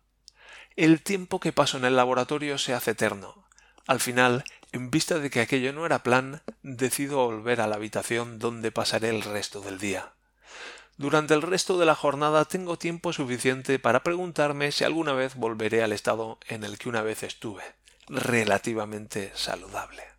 El 0.74 1.00
tiempo 1.00 1.38
que 1.38 1.52
paso 1.52 1.76
en 1.76 1.84
el 1.84 1.94
laboratorio 1.94 2.58
se 2.58 2.74
hace 2.74 2.90
eterno. 2.90 3.44
Al 3.86 4.00
final, 4.00 4.42
en 4.72 4.90
vista 4.90 5.20
de 5.20 5.30
que 5.30 5.38
aquello 5.38 5.72
no 5.72 5.86
era 5.86 6.02
plan, 6.02 6.42
decido 6.64 7.24
volver 7.24 7.60
a 7.60 7.68
la 7.68 7.76
habitación 7.76 8.40
donde 8.40 8.72
pasaré 8.72 9.10
el 9.10 9.22
resto 9.22 9.60
del 9.60 9.78
día. 9.78 10.10
Durante 10.96 11.34
el 11.34 11.42
resto 11.42 11.78
de 11.78 11.86
la 11.86 11.94
jornada 11.94 12.46
tengo 12.46 12.78
tiempo 12.78 13.12
suficiente 13.12 13.78
para 13.78 14.02
preguntarme 14.02 14.72
si 14.72 14.82
alguna 14.82 15.12
vez 15.12 15.36
volveré 15.36 15.84
al 15.84 15.92
estado 15.92 16.40
en 16.48 16.64
el 16.64 16.78
que 16.78 16.88
una 16.88 17.02
vez 17.02 17.22
estuve, 17.22 17.62
relativamente 18.08 19.30
saludable. 19.36 20.09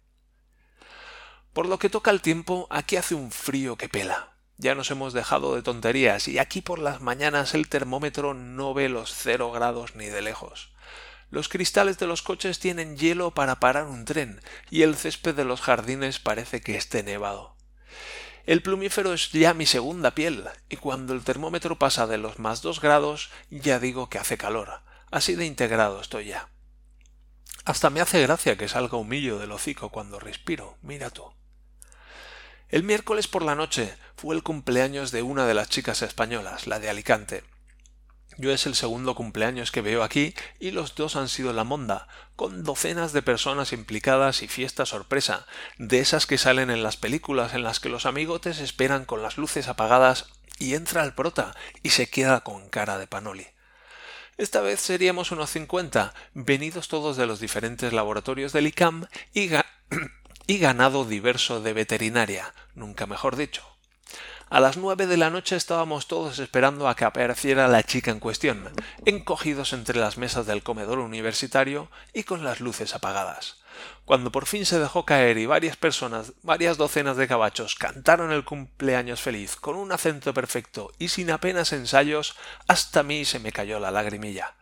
Por 1.53 1.65
lo 1.65 1.79
que 1.79 1.89
toca 1.89 2.11
al 2.11 2.21
tiempo, 2.21 2.67
aquí 2.69 2.95
hace 2.95 3.13
un 3.13 3.29
frío 3.29 3.75
que 3.75 3.89
pela. 3.89 4.31
Ya 4.57 4.73
nos 4.73 4.89
hemos 4.89 5.11
dejado 5.11 5.55
de 5.55 5.61
tonterías 5.61 6.29
y 6.29 6.39
aquí 6.39 6.61
por 6.61 6.79
las 6.79 7.01
mañanas 7.01 7.53
el 7.53 7.67
termómetro 7.67 8.33
no 8.33 8.73
ve 8.73 8.87
los 8.87 9.13
cero 9.13 9.51
grados 9.51 9.95
ni 9.95 10.05
de 10.05 10.21
lejos. 10.21 10.71
Los 11.29 11.49
cristales 11.49 11.97
de 11.97 12.07
los 12.07 12.21
coches 12.21 12.59
tienen 12.59 12.95
hielo 12.95 13.31
para 13.31 13.59
parar 13.59 13.87
un 13.87 14.05
tren 14.05 14.39
y 14.69 14.83
el 14.83 14.95
césped 14.95 15.35
de 15.35 15.43
los 15.43 15.59
jardines 15.59 16.19
parece 16.19 16.61
que 16.61 16.77
esté 16.77 17.03
nevado. 17.03 17.57
El 18.45 18.61
plumífero 18.61 19.13
es 19.13 19.31
ya 19.31 19.53
mi 19.53 19.65
segunda 19.65 20.11
piel, 20.11 20.45
y 20.69 20.77
cuando 20.77 21.13
el 21.13 21.23
termómetro 21.23 21.77
pasa 21.77 22.07
de 22.07 22.17
los 22.17 22.39
más 22.39 22.61
dos 22.61 22.81
grados, 22.81 23.29
ya 23.49 23.79
digo 23.79 24.09
que 24.09 24.17
hace 24.17 24.37
calor. 24.37 24.81
Así 25.11 25.35
de 25.35 25.45
integrado 25.45 26.01
estoy 26.01 26.25
ya. 26.25 26.49
Hasta 27.65 27.89
me 27.89 28.01
hace 28.01 28.21
gracia 28.21 28.57
que 28.57 28.67
salga 28.67 28.97
humillo 28.97 29.37
del 29.37 29.51
hocico 29.51 29.89
cuando 29.89 30.19
respiro, 30.19 30.77
mira 30.81 31.11
tú. 31.11 31.31
El 32.71 32.84
miércoles 32.84 33.27
por 33.27 33.43
la 33.43 33.53
noche 33.53 33.93
fue 34.15 34.34
el 34.34 34.43
cumpleaños 34.43 35.12
de 35.12 35.23
una 35.23 35.45
de 35.45 35.53
las 35.53 35.67
chicas 35.67 36.01
españolas, 36.01 36.67
la 36.67 36.79
de 36.79 36.89
Alicante. 36.89 37.43
Yo 38.38 38.53
es 38.53 38.65
el 38.65 38.75
segundo 38.75 39.13
cumpleaños 39.13 39.73
que 39.73 39.81
veo 39.81 40.03
aquí 40.03 40.34
y 40.57 40.71
los 40.71 40.95
dos 40.95 41.17
han 41.17 41.27
sido 41.27 41.51
la 41.51 41.65
monda, 41.65 42.07
con 42.38 42.63
docenas 42.63 43.12
de 43.12 43.21
personas 43.21 43.73
implicadas 43.73 44.41
y 44.41 44.47
fiesta 44.47 44.86
sorpresa, 44.86 45.47
de 45.79 45.99
esas 45.99 46.25
que 46.25 46.38
salen 46.38 46.69
en 46.69 46.81
las 46.81 46.95
películas 46.95 47.53
en 47.53 47.63
las 47.63 47.81
que 47.81 47.89
los 47.89 48.05
amigotes 48.05 48.60
esperan 48.60 49.03
con 49.03 49.21
las 49.21 49.38
luces 49.38 49.67
apagadas 49.67 50.29
y 50.57 50.75
entra 50.75 51.03
el 51.03 51.13
prota 51.13 51.53
y 51.84 51.89
se 51.89 52.10
queda 52.10 52.39
con 52.39 52.69
cara 52.69 52.97
de 52.97 53.07
panoli. 53.07 53.47
Esta 54.38 54.62
vez 54.62 54.79
seríamos 54.79 55.31
unos 55.31 55.49
cincuenta, 55.49 56.13
venidos 56.34 56.88
todos 56.88 57.17
de 57.17 57.27
los 57.27 57.41
diferentes 57.41 57.91
laboratorios 57.91 58.53
del 58.53 58.67
ICAM 58.67 59.07
y, 59.34 59.49
y 60.51 60.57
ganado 60.57 61.05
diverso 61.05 61.61
de 61.61 61.71
veterinaria, 61.71 62.53
nunca 62.75 63.05
mejor 63.05 63.37
dicho. 63.37 63.63
A 64.49 64.59
las 64.59 64.75
nueve 64.75 65.07
de 65.07 65.15
la 65.15 65.29
noche 65.29 65.55
estábamos 65.55 66.07
todos 66.07 66.39
esperando 66.39 66.89
a 66.89 66.95
que 66.97 67.05
apareciera 67.05 67.69
la 67.69 67.83
chica 67.83 68.11
en 68.11 68.19
cuestión, 68.19 68.69
encogidos 69.05 69.71
entre 69.71 69.97
las 69.97 70.17
mesas 70.17 70.45
del 70.45 70.61
comedor 70.61 70.99
universitario 70.99 71.89
y 72.13 72.23
con 72.23 72.43
las 72.43 72.59
luces 72.59 72.93
apagadas. 72.93 73.63
Cuando 74.03 74.29
por 74.29 74.45
fin 74.45 74.65
se 74.65 74.77
dejó 74.77 75.05
caer 75.05 75.37
y 75.37 75.45
varias 75.45 75.77
personas, 75.77 76.33
varias 76.43 76.75
docenas 76.75 77.15
de 77.15 77.29
cabachos 77.29 77.75
cantaron 77.75 78.33
el 78.33 78.43
cumpleaños 78.43 79.21
feliz 79.21 79.55
con 79.55 79.77
un 79.77 79.93
acento 79.93 80.33
perfecto 80.33 80.91
y 80.99 81.07
sin 81.07 81.31
apenas 81.31 81.71
ensayos, 81.71 82.35
hasta 82.67 82.99
a 82.99 83.03
mí 83.03 83.23
se 83.23 83.39
me 83.39 83.53
cayó 83.53 83.79
la 83.79 83.89
lagrimilla. 83.89 84.55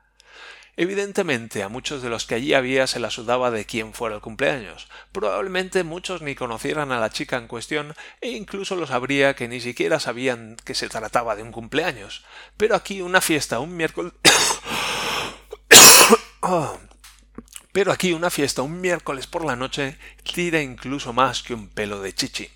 Evidentemente 0.81 1.61
a 1.61 1.67
muchos 1.67 2.01
de 2.01 2.07
los 2.07 2.25
que 2.25 2.35
allí 2.35 2.53
había 2.53 2.87
se 2.87 3.01
la 3.01 3.11
sudaba 3.11 3.51
de 3.51 3.65
quién 3.65 3.93
fuera 3.93 4.15
el 4.15 4.21
cumpleaños. 4.21 4.87
Probablemente 5.11 5.83
muchos 5.83 6.21
ni 6.21 6.35
conocieran 6.35 6.93
a 6.93 7.01
la 7.01 7.09
chica 7.09 7.35
en 7.35 7.49
cuestión 7.49 7.95
e 8.21 8.29
incluso 8.29 8.77
los 8.77 8.89
habría 8.89 9.35
que 9.35 9.49
ni 9.49 9.59
siquiera 9.59 9.99
sabían 9.99 10.55
que 10.63 10.75
se 10.75 10.87
trataba 10.87 11.35
de 11.35 11.43
un 11.43 11.51
cumpleaños. 11.51 12.23
Pero 12.55 12.77
aquí 12.77 13.01
una 13.01 13.19
fiesta 13.19 13.59
un 13.59 13.75
miércoles 13.75 14.13
oh. 16.39 16.79
Pero 17.73 17.91
aquí 17.91 18.13
una 18.13 18.29
fiesta 18.29 18.61
un 18.61 18.79
miércoles 18.79 19.27
por 19.27 19.43
la 19.43 19.57
noche 19.57 19.97
tira 20.33 20.61
incluso 20.61 21.11
más 21.11 21.43
que 21.43 21.53
un 21.53 21.67
pelo 21.67 22.01
de 22.01 22.15
chichi 22.15 22.49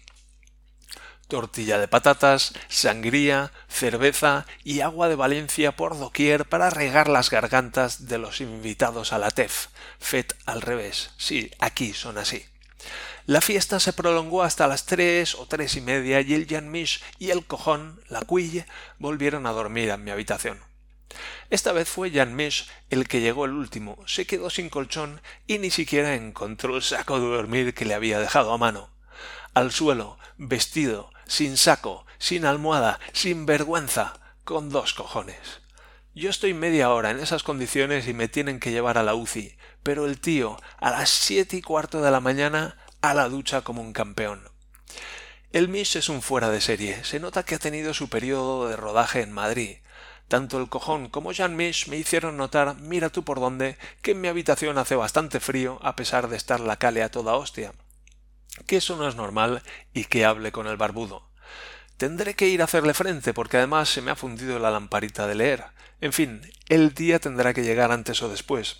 tortilla 1.33 1.79
de 1.79 1.87
patatas, 1.87 2.53
sangría, 2.67 3.51
cerveza 3.67 4.45
y 4.63 4.81
agua 4.81 5.09
de 5.09 5.15
Valencia 5.15 5.75
por 5.75 5.97
doquier 5.97 6.45
para 6.45 6.69
regar 6.69 7.09
las 7.09 7.31
gargantas 7.31 8.07
de 8.07 8.19
los 8.19 8.39
invitados 8.39 9.13
a 9.13 9.17
la 9.17 9.31
TEF. 9.31 9.69
FET 9.97 10.35
al 10.45 10.61
revés. 10.61 11.09
Sí, 11.17 11.49
aquí 11.57 11.93
son 11.93 12.19
así. 12.19 12.45
La 13.25 13.41
fiesta 13.41 13.79
se 13.79 13.93
prolongó 13.93 14.43
hasta 14.43 14.67
las 14.67 14.85
tres 14.85 15.33
o 15.33 15.47
tres 15.47 15.75
y 15.75 15.81
media 15.81 16.21
y 16.21 16.35
el 16.35 16.45
Jan 16.47 16.69
Mish 16.69 17.01
y 17.17 17.31
el 17.31 17.47
cojón, 17.47 17.99
la 18.09 18.21
cuille, 18.21 18.67
volvieron 18.99 19.47
a 19.47 19.53
dormir 19.53 19.89
en 19.89 20.03
mi 20.03 20.11
habitación. 20.11 20.59
Esta 21.49 21.71
vez 21.71 21.89
fue 21.89 22.11
Jan 22.11 22.35
Mish 22.35 22.69
el 22.91 23.07
que 23.07 23.21
llegó 23.21 23.45
el 23.45 23.53
último, 23.53 23.97
se 24.05 24.27
quedó 24.27 24.51
sin 24.51 24.69
colchón 24.69 25.19
y 25.47 25.57
ni 25.57 25.71
siquiera 25.71 26.13
encontró 26.13 26.75
el 26.75 26.83
saco 26.83 27.19
de 27.19 27.25
dormir 27.25 27.73
que 27.73 27.85
le 27.85 27.95
había 27.95 28.19
dejado 28.19 28.53
a 28.53 28.59
mano. 28.59 28.91
Al 29.55 29.71
suelo, 29.71 30.19
vestido, 30.37 31.12
sin 31.27 31.57
saco, 31.57 32.05
sin 32.17 32.45
almohada, 32.45 32.99
sin 33.11 33.45
vergüenza, 33.45 34.13
con 34.43 34.69
dos 34.69 34.93
cojones. 34.93 35.61
Yo 36.15 36.29
estoy 36.29 36.53
media 36.53 36.91
hora 36.91 37.11
en 37.11 37.19
esas 37.19 37.43
condiciones 37.43 38.07
y 38.07 38.13
me 38.13 38.27
tienen 38.27 38.59
que 38.59 38.71
llevar 38.71 38.97
a 38.97 39.03
la 39.03 39.15
UCI, 39.15 39.57
pero 39.81 40.05
el 40.05 40.19
tío, 40.19 40.57
a 40.79 40.91
las 40.91 41.09
siete 41.09 41.57
y 41.57 41.61
cuarto 41.61 42.01
de 42.01 42.11
la 42.11 42.19
mañana, 42.19 42.77
a 43.01 43.13
la 43.13 43.29
ducha 43.29 43.61
como 43.61 43.81
un 43.81 43.93
campeón. 43.93 44.47
El 45.51 45.69
Mish 45.69 45.97
es 45.97 46.09
un 46.09 46.21
fuera 46.21 46.49
de 46.49 46.61
serie. 46.61 47.03
Se 47.03 47.19
nota 47.19 47.43
que 47.43 47.55
ha 47.55 47.59
tenido 47.59 47.93
su 47.93 48.09
periodo 48.09 48.67
de 48.67 48.75
rodaje 48.75 49.21
en 49.21 49.31
Madrid. 49.31 49.77
Tanto 50.27 50.59
el 50.59 50.69
cojón 50.69 51.09
como 51.09 51.31
Jean 51.31 51.55
Mish 51.55 51.87
me 51.89 51.97
hicieron 51.97 52.37
notar, 52.37 52.75
mira 52.77 53.09
tú 53.09 53.23
por 53.23 53.39
dónde, 53.39 53.77
que 54.01 54.11
en 54.11 54.21
mi 54.21 54.27
habitación 54.27 54.77
hace 54.77 54.95
bastante 54.95 55.39
frío 55.39 55.79
a 55.81 55.95
pesar 55.95 56.27
de 56.27 56.37
estar 56.37 56.59
la 56.59 56.77
cale 56.77 57.03
a 57.03 57.11
toda 57.11 57.35
hostia 57.35 57.73
que 58.65 58.77
eso 58.77 58.95
no 58.95 59.07
es 59.07 59.15
normal 59.15 59.63
y 59.93 60.05
que 60.05 60.25
hable 60.25 60.51
con 60.51 60.67
el 60.67 60.77
barbudo. 60.77 61.29
Tendré 61.97 62.35
que 62.35 62.47
ir 62.47 62.61
a 62.61 62.65
hacerle 62.65 62.93
frente 62.93 63.33
porque 63.33 63.57
además 63.57 63.89
se 63.89 64.01
me 64.01 64.11
ha 64.11 64.15
fundido 64.15 64.59
la 64.59 64.71
lamparita 64.71 65.27
de 65.27 65.35
leer. 65.35 65.65
En 66.01 66.13
fin, 66.13 66.41
el 66.69 66.93
día 66.93 67.19
tendrá 67.19 67.53
que 67.53 67.63
llegar 67.63 67.91
antes 67.91 68.21
o 68.21 68.29
después. 68.29 68.77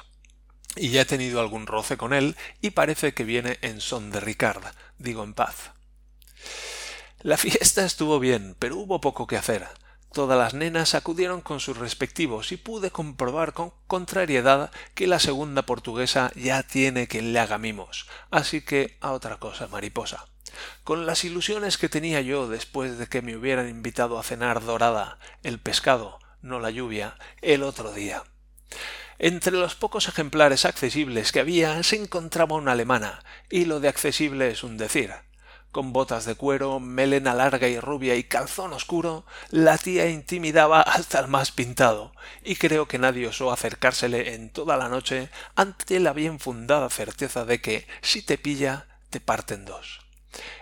Y 0.75 0.89
ya 0.89 1.01
he 1.01 1.05
tenido 1.05 1.39
algún 1.39 1.67
roce 1.67 1.97
con 1.97 2.13
él 2.13 2.35
y 2.61 2.71
parece 2.71 3.13
que 3.13 3.23
viene 3.23 3.59
en 3.61 3.79
son 3.79 4.11
de 4.11 4.19
Ricard, 4.19 4.63
digo 4.97 5.23
en 5.23 5.33
paz. 5.33 5.71
La 7.21 7.37
fiesta 7.37 7.85
estuvo 7.85 8.19
bien, 8.19 8.55
pero 8.59 8.77
hubo 8.77 8.99
poco 8.99 9.27
que 9.27 9.37
hacer. 9.37 9.67
Todas 10.13 10.37
las 10.37 10.53
nenas 10.53 10.93
acudieron 10.93 11.41
con 11.41 11.59
sus 11.59 11.75
respectivos 11.75 12.51
y 12.51 12.57
pude 12.57 12.91
comprobar 12.91 13.53
con 13.53 13.73
contrariedad 13.87 14.69
que 14.93 15.07
la 15.07 15.17
segunda 15.17 15.63
portuguesa 15.63 16.31
ya 16.35 16.61
tiene 16.61 17.07
quien 17.07 17.33
le 17.33 17.39
haga 17.39 17.57
mimos, 17.57 18.05
así 18.29 18.61
que 18.61 18.95
a 19.01 19.11
otra 19.11 19.37
cosa, 19.37 19.67
mariposa. 19.67 20.27
Con 20.83 21.07
las 21.07 21.23
ilusiones 21.23 21.79
que 21.79 21.89
tenía 21.89 22.21
yo 22.21 22.47
después 22.47 22.99
de 22.99 23.07
que 23.07 23.23
me 23.23 23.35
hubieran 23.35 23.67
invitado 23.67 24.19
a 24.19 24.23
cenar 24.23 24.63
dorada, 24.63 25.17
el 25.41 25.59
pescado, 25.59 26.19
no 26.43 26.59
la 26.59 26.69
lluvia, 26.69 27.17
el 27.41 27.63
otro 27.63 27.91
día. 27.91 28.21
Entre 29.17 29.53
los 29.53 29.73
pocos 29.73 30.07
ejemplares 30.07 30.65
accesibles 30.65 31.31
que 31.31 31.39
había 31.39 31.81
se 31.81 31.95
encontraba 31.95 32.55
una 32.55 32.73
alemana, 32.73 33.23
y 33.49 33.65
lo 33.65 33.79
de 33.79 33.87
accesible 33.87 34.51
es 34.51 34.63
un 34.63 34.77
decir. 34.77 35.11
Con 35.73 35.91
botas 35.91 36.25
de 36.25 36.35
cuero, 36.35 36.79
melena 36.79 37.33
larga 37.33 37.67
y 37.67 37.79
rubia 37.79 38.13
y 38.13 38.25
calzón 38.25 38.73
oscuro, 38.73 39.25
la 39.49 39.79
tía 39.79 40.07
intimidaba 40.07 40.81
hasta 40.81 41.19
el 41.19 41.27
más 41.27 41.51
pintado, 41.51 42.13
y 42.43 42.57
creo 42.57 42.87
que 42.87 42.99
nadie 42.99 43.25
osó 43.25 43.51
acercársele 43.51 44.35
en 44.35 44.51
toda 44.51 44.77
la 44.77 44.87
noche 44.87 45.29
ante 45.55 45.99
la 45.99 46.13
bien 46.13 46.39
fundada 46.39 46.91
certeza 46.91 47.43
de 47.43 47.59
que, 47.59 47.87
si 48.03 48.21
te 48.21 48.37
pilla, 48.37 48.85
te 49.09 49.19
parten 49.19 49.65
dos. 49.65 50.01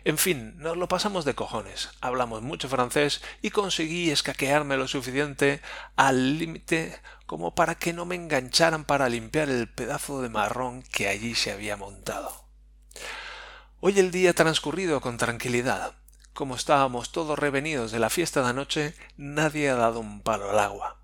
En 0.05 0.17
fin, 0.17 0.57
nos 0.59 0.77
lo 0.77 0.87
pasamos 0.87 1.25
de 1.25 1.35
cojones, 1.35 1.89
hablamos 1.99 2.41
mucho 2.41 2.69
francés 2.69 3.21
y 3.41 3.49
conseguí 3.49 4.11
escaquearme 4.11 4.77
lo 4.77 4.87
suficiente 4.87 5.59
al 5.97 6.39
límite 6.39 6.97
como 7.25 7.53
para 7.53 7.75
que 7.75 7.91
no 7.91 8.05
me 8.05 8.15
engancharan 8.15 8.85
para 8.85 9.09
limpiar 9.09 9.49
el 9.49 9.67
pedazo 9.67 10.21
de 10.21 10.29
marrón 10.29 10.83
que 10.83 11.09
allí 11.09 11.35
se 11.35 11.51
había 11.51 11.75
montado. 11.75 12.40
Hoy 13.83 13.97
el 13.97 14.11
día 14.11 14.35
transcurrido 14.35 15.01
con 15.01 15.17
tranquilidad. 15.17 15.95
Como 16.35 16.55
estábamos 16.55 17.11
todos 17.11 17.39
revenidos 17.39 17.91
de 17.91 17.97
la 17.97 18.11
fiesta 18.11 18.43
de 18.43 18.49
anoche, 18.49 18.93
nadie 19.17 19.71
ha 19.71 19.75
dado 19.75 19.99
un 19.99 20.21
palo 20.21 20.51
al 20.51 20.59
agua. 20.59 20.97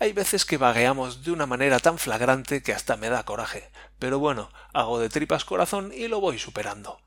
Hay 0.00 0.12
veces 0.12 0.44
que 0.44 0.56
vagueamos 0.56 1.22
de 1.22 1.30
una 1.30 1.46
manera 1.46 1.78
tan 1.78 1.98
flagrante 1.98 2.60
que 2.60 2.72
hasta 2.72 2.96
me 2.96 3.08
da 3.08 3.22
coraje, 3.22 3.70
pero 4.00 4.18
bueno, 4.18 4.50
hago 4.72 4.98
de 4.98 5.10
tripas 5.10 5.44
corazón 5.44 5.92
y 5.94 6.08
lo 6.08 6.20
voy 6.20 6.40
superando. 6.40 7.00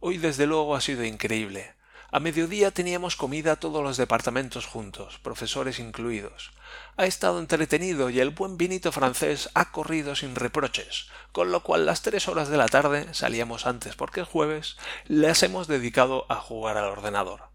Hoy 0.00 0.16
desde 0.16 0.46
luego 0.46 0.74
ha 0.74 0.80
sido 0.80 1.04
increíble. 1.04 1.74
A 2.10 2.18
mediodía 2.18 2.70
teníamos 2.70 3.16
comida 3.16 3.56
todos 3.56 3.84
los 3.84 3.98
departamentos 3.98 4.64
juntos, 4.64 5.18
profesores 5.18 5.78
incluidos. 5.78 6.50
Ha 6.96 7.06
estado 7.06 7.38
entretenido 7.38 8.10
y 8.10 8.20
el 8.20 8.30
buen 8.30 8.56
vinito 8.56 8.92
francés 8.92 9.50
ha 9.54 9.72
corrido 9.72 10.14
sin 10.14 10.34
reproches, 10.34 11.08
con 11.32 11.52
lo 11.52 11.62
cual 11.62 11.86
las 11.86 12.02
tres 12.02 12.28
horas 12.28 12.48
de 12.48 12.56
la 12.56 12.68
tarde 12.68 13.12
salíamos 13.12 13.66
antes 13.66 13.96
porque 13.96 14.20
el 14.20 14.26
jueves 14.26 14.76
las 15.06 15.42
hemos 15.42 15.66
dedicado 15.66 16.26
a 16.28 16.36
jugar 16.36 16.76
al 16.76 16.84
ordenador. 16.84 17.50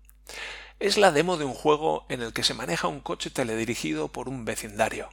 Es 0.80 0.98
la 0.98 1.12
demo 1.12 1.38
de 1.38 1.46
un 1.46 1.54
juego 1.54 2.06
en 2.10 2.22
el 2.22 2.34
que 2.34 2.44
se 2.44 2.54
maneja 2.54 2.88
un 2.88 3.00
coche 3.00 3.30
teledirigido 3.30 4.10
por 4.10 4.28
un 4.28 4.46
vecindario. 4.46 5.10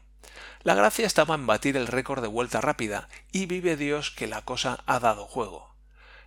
La 0.63 0.75
gracia 0.75 1.07
estaba 1.07 1.35
en 1.35 1.47
batir 1.47 1.77
el 1.77 1.87
récord 1.87 2.23
de 2.23 2.29
vuelta 2.29 2.61
rápida, 2.61 3.09
y 3.33 3.47
vive 3.47 3.77
Dios 3.77 4.11
que 4.11 4.27
la 4.27 4.43
cosa 4.43 4.83
ha 4.87 4.99
dado 5.01 5.27
juego 5.27 5.73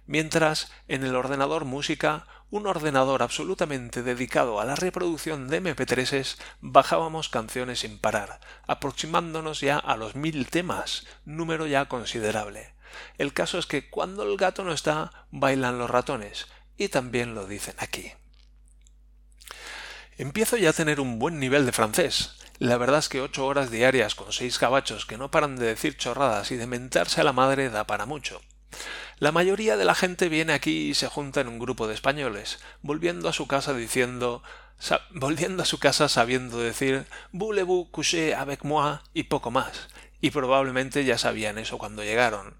mientras 0.07 0.71
en 0.87 1.03
el 1.03 1.15
ordenador 1.15 1.65
música, 1.65 2.27
un 2.49 2.67
ordenador 2.67 3.23
absolutamente 3.23 4.03
dedicado 4.03 4.59
a 4.59 4.65
la 4.65 4.75
reproducción 4.75 5.47
de 5.47 5.61
MP3s, 5.61 6.37
bajábamos 6.61 7.29
canciones 7.29 7.79
sin 7.79 7.99
parar, 7.99 8.39
aproximándonos 8.67 9.61
ya 9.61 9.77
a 9.77 9.97
los 9.97 10.15
mil 10.15 10.47
temas, 10.47 11.05
número 11.25 11.67
ya 11.67 11.85
considerable. 11.85 12.73
El 13.17 13.33
caso 13.33 13.57
es 13.57 13.65
que 13.65 13.89
cuando 13.89 14.23
el 14.23 14.37
gato 14.37 14.63
no 14.63 14.71
está, 14.71 15.11
bailan 15.31 15.79
los 15.79 15.89
ratones, 15.89 16.47
y 16.77 16.89
también 16.89 17.35
lo 17.35 17.47
dicen 17.47 17.75
aquí. 17.79 18.13
Empiezo 20.17 20.55
ya 20.55 20.69
a 20.69 20.73
tener 20.73 21.01
un 21.01 21.19
buen 21.19 21.39
nivel 21.39 21.65
de 21.65 21.73
francés. 21.73 22.37
La 22.57 22.77
verdad 22.77 22.99
es 22.99 23.09
que 23.09 23.19
ocho 23.19 23.45
horas 23.45 23.69
diarias 23.69 24.15
con 24.15 24.31
seis 24.31 24.57
cabachos 24.57 25.05
que 25.05 25.17
no 25.17 25.29
paran 25.29 25.57
de 25.57 25.65
decir 25.65 25.97
chorradas 25.97 26.51
y 26.51 26.55
de 26.55 26.67
mentarse 26.67 27.19
a 27.19 27.25
la 27.25 27.33
madre 27.33 27.69
da 27.69 27.85
para 27.85 28.05
mucho. 28.05 28.41
La 29.19 29.31
mayoría 29.31 29.77
de 29.77 29.85
la 29.85 29.95
gente 29.95 30.29
viene 30.29 30.53
aquí 30.53 30.89
y 30.89 30.93
se 30.93 31.07
junta 31.07 31.41
en 31.41 31.47
un 31.47 31.59
grupo 31.59 31.87
de 31.87 31.93
españoles, 31.93 32.59
volviendo 32.81 33.29
a 33.29 33.33
su 33.33 33.47
casa 33.47 33.73
diciendo 33.73 34.43
volviendo 35.11 35.63
a 35.63 35.65
su 35.65 35.79
casa 35.79 36.09
sabiendo 36.09 36.59
decir 36.59 37.05
voulez-vous 37.31 37.89
coucher 37.91 38.35
avec 38.35 38.63
moi 38.63 38.99
y 39.13 39.23
poco 39.23 39.49
más, 39.51 39.87
y 40.19 40.31
probablemente 40.31 41.05
ya 41.05 41.17
sabían 41.17 41.57
eso 41.57 41.77
cuando 41.77 42.03
llegaron. 42.03 42.55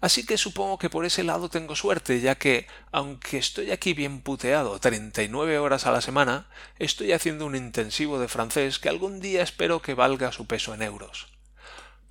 Así 0.00 0.26
que 0.26 0.36
supongo 0.36 0.78
que 0.78 0.90
por 0.90 1.04
ese 1.04 1.22
lado 1.22 1.48
tengo 1.48 1.76
suerte, 1.76 2.20
ya 2.20 2.34
que, 2.34 2.66
aunque 2.90 3.38
estoy 3.38 3.70
aquí 3.70 3.94
bien 3.94 4.20
puteado 4.20 4.80
treinta 4.80 5.22
y 5.22 5.28
nueve 5.28 5.58
horas 5.58 5.86
a 5.86 5.92
la 5.92 6.00
semana, 6.00 6.48
estoy 6.80 7.12
haciendo 7.12 7.46
un 7.46 7.54
intensivo 7.54 8.18
de 8.18 8.26
francés 8.26 8.80
que 8.80 8.88
algún 8.88 9.20
día 9.20 9.44
espero 9.44 9.80
que 9.80 9.94
valga 9.94 10.32
su 10.32 10.46
peso 10.46 10.74
en 10.74 10.82
euros. 10.82 11.28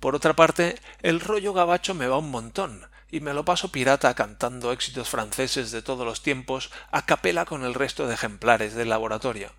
Por 0.00 0.14
otra 0.14 0.32
parte, 0.32 0.80
el 1.02 1.20
rollo 1.20 1.52
gabacho 1.52 1.92
me 1.92 2.06
va 2.06 2.16
un 2.16 2.30
montón, 2.30 2.86
y 3.12 3.20
me 3.20 3.34
lo 3.34 3.44
paso 3.44 3.70
pirata 3.70 4.14
cantando 4.14 4.72
éxitos 4.72 5.08
franceses 5.10 5.70
de 5.70 5.82
todos 5.82 6.04
los 6.04 6.22
tiempos 6.22 6.70
a 6.90 7.06
capela 7.06 7.44
con 7.44 7.62
el 7.62 7.74
resto 7.74 8.08
de 8.08 8.14
ejemplares 8.14 8.74
del 8.74 8.88
laboratorio. 8.88 9.52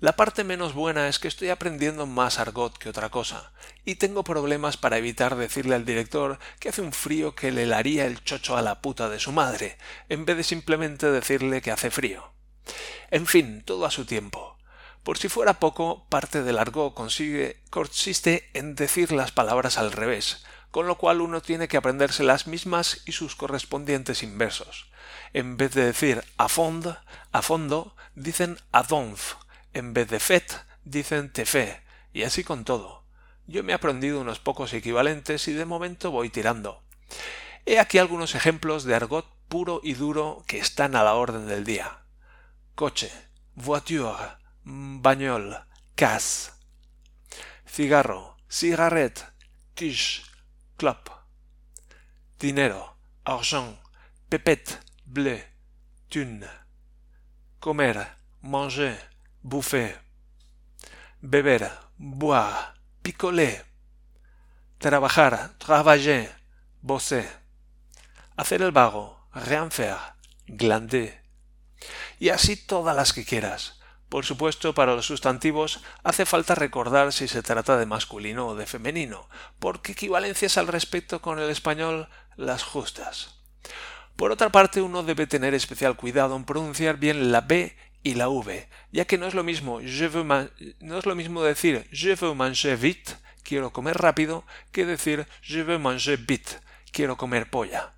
La 0.00 0.16
parte 0.16 0.44
menos 0.44 0.74
buena 0.74 1.08
es 1.08 1.18
que 1.18 1.28
estoy 1.28 1.48
aprendiendo 1.48 2.04
más 2.04 2.38
argot 2.38 2.76
que 2.76 2.90
otra 2.90 3.08
cosa, 3.08 3.52
y 3.86 3.94
tengo 3.94 4.22
problemas 4.22 4.76
para 4.76 4.98
evitar 4.98 5.34
decirle 5.34 5.74
al 5.74 5.86
director 5.86 6.38
que 6.60 6.68
hace 6.68 6.82
un 6.82 6.92
frío 6.92 7.34
que 7.34 7.52
le 7.52 7.64
laría 7.64 8.04
el 8.04 8.22
chocho 8.22 8.56
a 8.56 8.62
la 8.62 8.82
puta 8.82 9.08
de 9.08 9.18
su 9.18 9.32
madre, 9.32 9.78
en 10.10 10.26
vez 10.26 10.36
de 10.36 10.44
simplemente 10.44 11.10
decirle 11.10 11.62
que 11.62 11.70
hace 11.70 11.90
frío. 11.90 12.32
En 13.10 13.26
fin, 13.26 13.62
todo 13.64 13.86
a 13.86 13.90
su 13.90 14.04
tiempo. 14.04 14.58
Por 15.04 15.16
si 15.16 15.28
fuera 15.28 15.58
poco, 15.60 16.06
parte 16.10 16.42
del 16.42 16.58
argot 16.58 16.92
consiste 16.94 18.50
en 18.52 18.74
decir 18.74 19.12
las 19.12 19.32
palabras 19.32 19.78
al 19.78 19.92
revés, 19.92 20.44
con 20.74 20.88
lo 20.88 20.98
cual 20.98 21.20
uno 21.20 21.40
tiene 21.40 21.68
que 21.68 21.76
aprenderse 21.76 22.24
las 22.24 22.48
mismas 22.48 23.02
y 23.06 23.12
sus 23.12 23.36
correspondientes 23.36 24.24
inversos. 24.24 24.86
En 25.32 25.56
vez 25.56 25.72
de 25.72 25.84
decir 25.84 26.24
a 26.36 26.48
fondo, 26.48 26.98
a 27.30 27.42
fondo, 27.42 27.94
dicen 28.16 28.58
a 28.72 28.82
donf. 28.82 29.34
En 29.72 29.94
vez 29.94 30.08
de 30.08 30.18
fet, 30.18 30.64
dicen 30.82 31.30
fe. 31.32 31.80
Y 32.12 32.24
así 32.24 32.42
con 32.42 32.64
todo. 32.64 33.04
Yo 33.46 33.62
me 33.62 33.70
he 33.70 33.74
aprendido 33.76 34.20
unos 34.20 34.40
pocos 34.40 34.72
equivalentes 34.72 35.46
y 35.46 35.52
de 35.52 35.64
momento 35.64 36.10
voy 36.10 36.28
tirando. 36.28 36.82
He 37.66 37.78
aquí 37.78 37.98
algunos 37.98 38.34
ejemplos 38.34 38.82
de 38.82 38.96
argot 38.96 39.28
puro 39.48 39.80
y 39.80 39.94
duro 39.94 40.42
que 40.48 40.58
están 40.58 40.96
a 40.96 41.04
la 41.04 41.14
orden 41.14 41.46
del 41.46 41.62
día. 41.62 42.00
Coche, 42.74 43.12
voiture, 43.54 44.38
bagnole, 44.64 45.56
cas. 45.94 46.52
Cigarro, 47.64 48.36
cigarette, 48.48 49.22
tige, 49.74 50.33
clop, 50.76 51.10
dinero, 52.38 52.96
argent, 53.24 53.78
pépette, 54.28 54.80
bleu, 55.06 55.40
thune, 56.10 56.46
comer, 57.60 58.06
manger, 58.42 58.96
bouffer, 59.42 59.94
beber, 61.22 61.70
boire, 61.98 62.74
picoler, 63.02 63.64
trabajar, 64.78 65.56
travailler, 65.58 66.28
bosser, 66.82 67.26
hacer 68.36 68.62
el 68.62 68.72
vago, 68.72 69.28
rien 69.32 69.70
faire, 69.70 70.16
glander, 70.46 71.22
y 72.18 72.30
así 72.30 72.56
todas 72.56 72.96
las 72.96 73.12
que 73.12 73.24
quieras. 73.24 73.80
Por 74.14 74.24
supuesto, 74.24 74.74
para 74.74 74.94
los 74.94 75.06
sustantivos 75.06 75.80
hace 76.04 76.24
falta 76.24 76.54
recordar 76.54 77.12
si 77.12 77.26
se 77.26 77.42
trata 77.42 77.76
de 77.76 77.84
masculino 77.84 78.46
o 78.46 78.54
de 78.54 78.64
femenino, 78.64 79.28
porque 79.58 79.90
equivalencias 79.90 80.56
al 80.56 80.68
respecto 80.68 81.20
con 81.20 81.40
el 81.40 81.50
español 81.50 82.08
las 82.36 82.62
justas. 82.62 83.42
Por 84.14 84.30
otra 84.30 84.50
parte, 84.50 84.80
uno 84.82 85.02
debe 85.02 85.26
tener 85.26 85.52
especial 85.52 85.96
cuidado 85.96 86.36
en 86.36 86.44
pronunciar 86.44 86.98
bien 86.98 87.32
la 87.32 87.40
B 87.40 87.76
y 88.04 88.14
la 88.14 88.28
V, 88.28 88.68
ya 88.92 89.04
que 89.04 89.18
no 89.18 89.26
es 89.26 89.34
lo 89.34 89.42
mismo, 89.42 89.80
no 89.80 90.98
es 90.98 91.06
lo 91.06 91.16
mismo 91.16 91.42
decir 91.42 91.84
je 91.90 92.14
veux 92.14 92.36
manger 92.36 92.76
vite, 92.76 93.14
quiero 93.42 93.72
comer 93.72 93.98
rápido, 93.98 94.44
que 94.70 94.86
decir 94.86 95.26
je 95.42 95.64
veux 95.64 95.80
manger 95.80 96.18
vite, 96.18 96.60
quiero 96.92 97.16
comer 97.16 97.50
polla. 97.50 97.94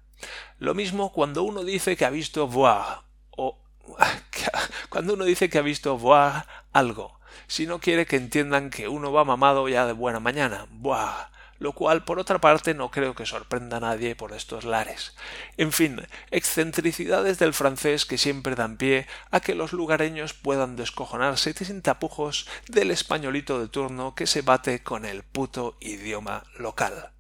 Lo 0.59 0.73
mismo 0.73 1.13
cuando 1.13 1.43
uno 1.43 1.63
dice 1.63 1.95
que 1.95 2.07
ha 2.07 2.11
visto 2.11 2.49
voir 2.49 3.03
o 3.37 3.66
cuando 4.89 5.15
uno 5.15 5.25
dice 5.25 5.49
que 5.49 5.59
ha 5.59 5.63
visto 5.63 5.99
voir 5.99 6.47
algo, 6.73 7.19
si 7.47 7.67
no 7.67 7.81
quiere 7.81 8.07
que 8.07 8.17
entiendan 8.17 8.71
que 8.71 8.89
uno 8.89 9.13
va 9.13 9.25
mamado 9.25 9.69
ya 9.69 9.87
de 9.87 9.93
buena 9.93 10.21
mañana, 10.21 10.67
buah, 10.71 11.29
lo 11.59 11.73
cual 11.73 12.05
por 12.05 12.19
otra 12.19 12.41
parte 12.41 12.75
no 12.75 12.91
creo 12.91 13.15
que 13.15 13.27
sorprenda 13.27 13.79
a 13.79 13.81
nadie 13.81 14.15
por 14.15 14.33
estos 14.33 14.65
lares. 14.65 15.15
En 15.57 15.73
fin, 15.73 16.03
excentricidades 16.31 17.39
del 17.39 17.55
francés 17.55 18.05
que 18.05 18.19
siempre 18.19 18.55
dan 18.55 18.77
pie 18.77 19.07
a 19.31 19.41
que 19.41 19.55
los 19.55 19.73
lugareños 19.73 20.35
puedan 20.35 20.77
descojonarse 20.77 21.53
sin 21.53 21.83
tapujos 21.83 22.47
del 22.69 22.91
españolito 22.91 23.61
de 23.61 23.69
turno 23.69 24.15
que 24.15 24.27
se 24.27 24.43
bate 24.43 24.83
con 24.83 25.05
el 25.05 25.23
puto 25.23 25.77
idioma 25.81 26.45
local. 26.59 27.13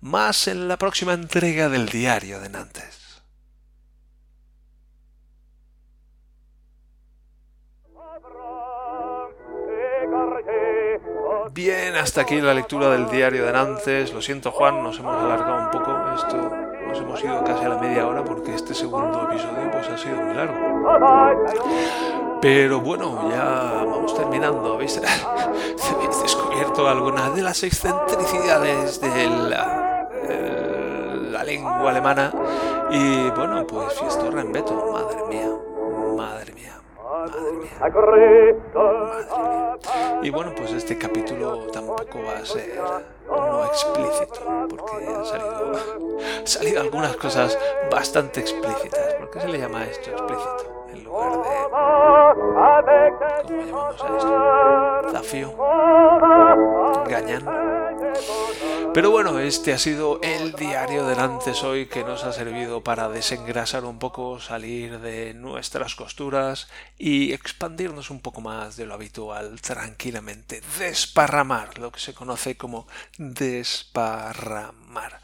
Más 0.00 0.48
en 0.48 0.68
la 0.68 0.78
próxima 0.78 1.12
entrega 1.12 1.68
del 1.68 1.88
diario 1.88 2.40
de 2.40 2.48
Nantes. 2.48 3.01
Bien, 11.54 11.94
hasta 11.96 12.22
aquí 12.22 12.40
la 12.40 12.54
lectura 12.54 12.88
del 12.88 13.10
diario 13.10 13.44
de 13.44 13.52
Nantes. 13.52 14.14
Lo 14.14 14.22
siento, 14.22 14.50
Juan, 14.52 14.82
nos 14.82 14.98
hemos 14.98 15.14
alargado 15.14 15.64
un 15.64 15.70
poco. 15.70 15.94
Esto 16.16 16.50
nos 16.86 16.98
hemos 16.98 17.22
ido 17.22 17.44
casi 17.44 17.66
a 17.66 17.68
la 17.68 17.76
media 17.76 18.06
hora 18.06 18.24
porque 18.24 18.54
este 18.54 18.72
segundo 18.72 19.28
episodio 19.28 19.70
pues 19.70 19.86
ha 19.86 19.98
sido 19.98 20.16
muy 20.16 20.34
largo. 20.34 20.54
Pero 22.40 22.80
bueno, 22.80 23.28
ya 23.28 23.84
vamos 23.84 24.14
terminando. 24.14 24.72
¿Habéis, 24.72 24.96
habéis 25.94 26.22
descubierto 26.22 26.88
algunas 26.88 27.34
de 27.36 27.42
las 27.42 27.62
excentricidades 27.62 28.98
de 29.02 29.28
la, 29.28 30.14
lengua 31.44 31.90
alemana? 31.90 32.32
Y 32.90 33.28
bueno, 33.30 33.66
pues 33.66 33.92
Fiestorra 33.92 34.40
en 34.40 34.52
Beto, 34.52 34.90
madre 34.90 35.18
mía, 35.28 35.50
Y 40.22 40.30
bueno, 40.30 40.52
pues 40.56 40.72
este 40.72 40.96
capítulo 40.96 41.66
tampoco 41.72 42.22
va 42.26 42.38
a 42.38 42.44
ser 42.44 42.80
no 43.28 43.64
explícito, 43.64 44.40
porque 44.68 45.06
han 45.06 46.46
salido, 46.46 46.80
algunas 46.80 47.16
cosas 47.16 47.58
bastante 47.90 48.40
explícitas. 48.40 49.14
¿Por 49.14 49.30
qué 49.30 49.40
se 49.40 49.48
le 49.48 49.58
llama 49.58 49.84
esto 49.84 50.10
explícito? 50.10 50.86
En 50.92 51.04
lugar 51.04 51.32
de... 51.32 51.38
¿Cómo 53.42 53.62
llamamos 53.62 54.02
a 54.02 54.16
esto? 54.16 55.10
Zafio. 55.12 55.54
Gañán. 57.08 57.61
Pero 58.94 59.10
bueno, 59.10 59.38
este 59.38 59.72
ha 59.72 59.78
sido 59.78 60.20
el 60.22 60.52
diario 60.52 61.06
del 61.06 61.18
antes 61.18 61.62
hoy 61.62 61.86
que 61.86 62.04
nos 62.04 62.24
ha 62.24 62.32
servido 62.34 62.84
para 62.84 63.08
desengrasar 63.08 63.86
un 63.86 63.98
poco, 63.98 64.38
salir 64.38 64.98
de 64.98 65.32
nuestras 65.32 65.94
costuras 65.94 66.68
y 66.98 67.32
expandirnos 67.32 68.10
un 68.10 68.20
poco 68.20 68.42
más 68.42 68.76
de 68.76 68.84
lo 68.84 68.92
habitual 68.92 69.58
tranquilamente. 69.62 70.60
Desparramar, 70.78 71.78
lo 71.78 71.90
que 71.90 72.00
se 72.00 72.12
conoce 72.12 72.58
como 72.58 72.86
desparramar. 73.16 75.20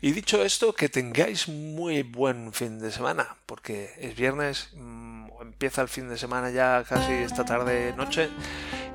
Y 0.00 0.10
dicho 0.10 0.42
esto, 0.42 0.74
que 0.74 0.88
tengáis 0.88 1.48
muy 1.48 2.02
buen 2.02 2.52
fin 2.52 2.80
de 2.80 2.90
semana, 2.90 3.36
porque 3.46 3.94
es 3.96 4.16
viernes, 4.16 4.70
mm, 4.74 5.26
empieza 5.40 5.82
el 5.82 5.88
fin 5.88 6.08
de 6.08 6.18
semana 6.18 6.50
ya 6.50 6.82
casi 6.82 7.12
esta 7.12 7.44
tarde 7.44 7.94
noche 7.96 8.28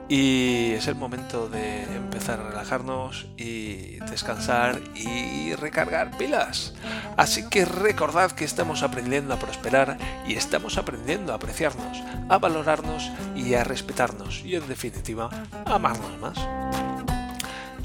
y 0.10 0.72
es 0.72 0.88
el 0.88 0.96
momento 0.96 1.48
de 1.48 1.84
empezar 1.84 2.40
a 2.40 2.50
relajarnos 2.50 3.28
y 3.38 4.00
descansar 4.10 4.82
y 4.96 5.54
recargar 5.54 6.18
pilas. 6.18 6.74
Así 7.16 7.48
que 7.48 7.64
recordad 7.64 8.32
que 8.32 8.44
estamos 8.44 8.82
aprendiendo 8.82 9.36
a 9.36 9.40
prosperar 9.40 10.00
y 10.28 10.34
estamos 10.34 10.80
aprendiendo 10.80 11.32
a 11.32 11.36
apreciarnos, 11.36 12.04
a 12.28 12.38
valorarnos 12.40 13.12
y 13.36 13.54
a 13.54 13.64
respetarnos 13.64 14.44
y 14.44 14.56
en 14.56 14.68
definitiva 14.68 15.30
a 15.66 15.76
amarnos 15.76 16.20
más. 16.20 16.38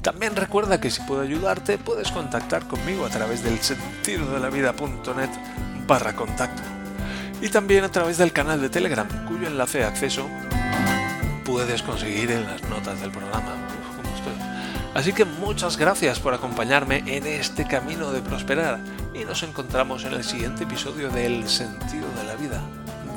También 0.00 0.34
recuerda 0.34 0.80
que 0.80 0.90
si 0.90 1.02
puedo 1.02 1.20
ayudarte 1.20 1.76
puedes 1.76 2.10
contactar 2.10 2.66
conmigo 2.66 3.04
a 3.04 3.10
través 3.10 3.42
del 3.42 3.58
sentido 3.58 4.32
de 4.32 4.40
la 4.40 4.48
vida.net 4.48 5.30
barra 5.86 6.14
contacto 6.14 6.62
y 7.42 7.48
también 7.50 7.84
a 7.84 7.90
través 7.90 8.16
del 8.16 8.32
canal 8.32 8.60
de 8.60 8.70
Telegram 8.70 9.08
cuyo 9.26 9.46
enlace 9.46 9.78
de 9.78 9.84
acceso 9.84 10.26
puedes 11.44 11.82
conseguir 11.82 12.30
en 12.30 12.44
las 12.44 12.62
notas 12.64 13.00
del 13.00 13.10
programa. 13.10 13.54
Así 14.94 15.12
que 15.12 15.24
muchas 15.24 15.76
gracias 15.76 16.20
por 16.20 16.34
acompañarme 16.34 17.02
en 17.06 17.26
este 17.26 17.66
camino 17.66 18.12
de 18.12 18.20
prosperar 18.20 18.78
y 19.12 19.24
nos 19.24 19.42
encontramos 19.42 20.04
en 20.04 20.12
el 20.12 20.22
siguiente 20.22 20.64
episodio 20.64 21.10
del 21.10 21.48
Sentido 21.48 22.06
de 22.16 22.24
la 22.24 22.36
Vida 22.36 22.62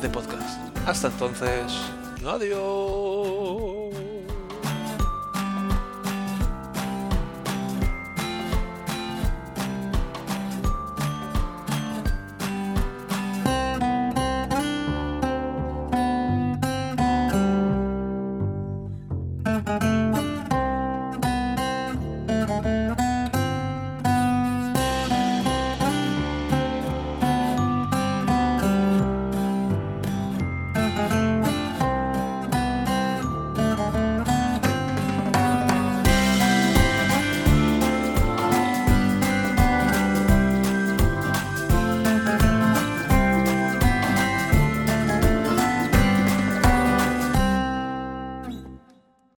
de 0.01 0.09
podcast. 0.09 0.59
Hasta 0.87 1.09
entonces, 1.09 1.71
adiós. 2.25 3.16